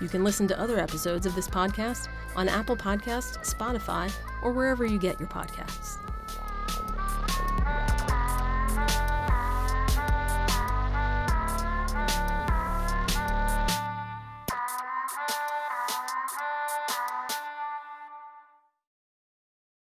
You 0.00 0.08
can 0.08 0.24
listen 0.24 0.48
to 0.48 0.58
other 0.58 0.80
episodes 0.80 1.26
of 1.26 1.34
this 1.34 1.48
podcast 1.48 2.08
on 2.34 2.48
Apple 2.48 2.76
Podcasts, 2.76 3.38
Spotify, 3.48 4.10
or 4.42 4.52
wherever 4.52 4.84
you 4.84 4.98
get 4.98 5.20
your 5.20 5.28
podcasts. 5.28 5.98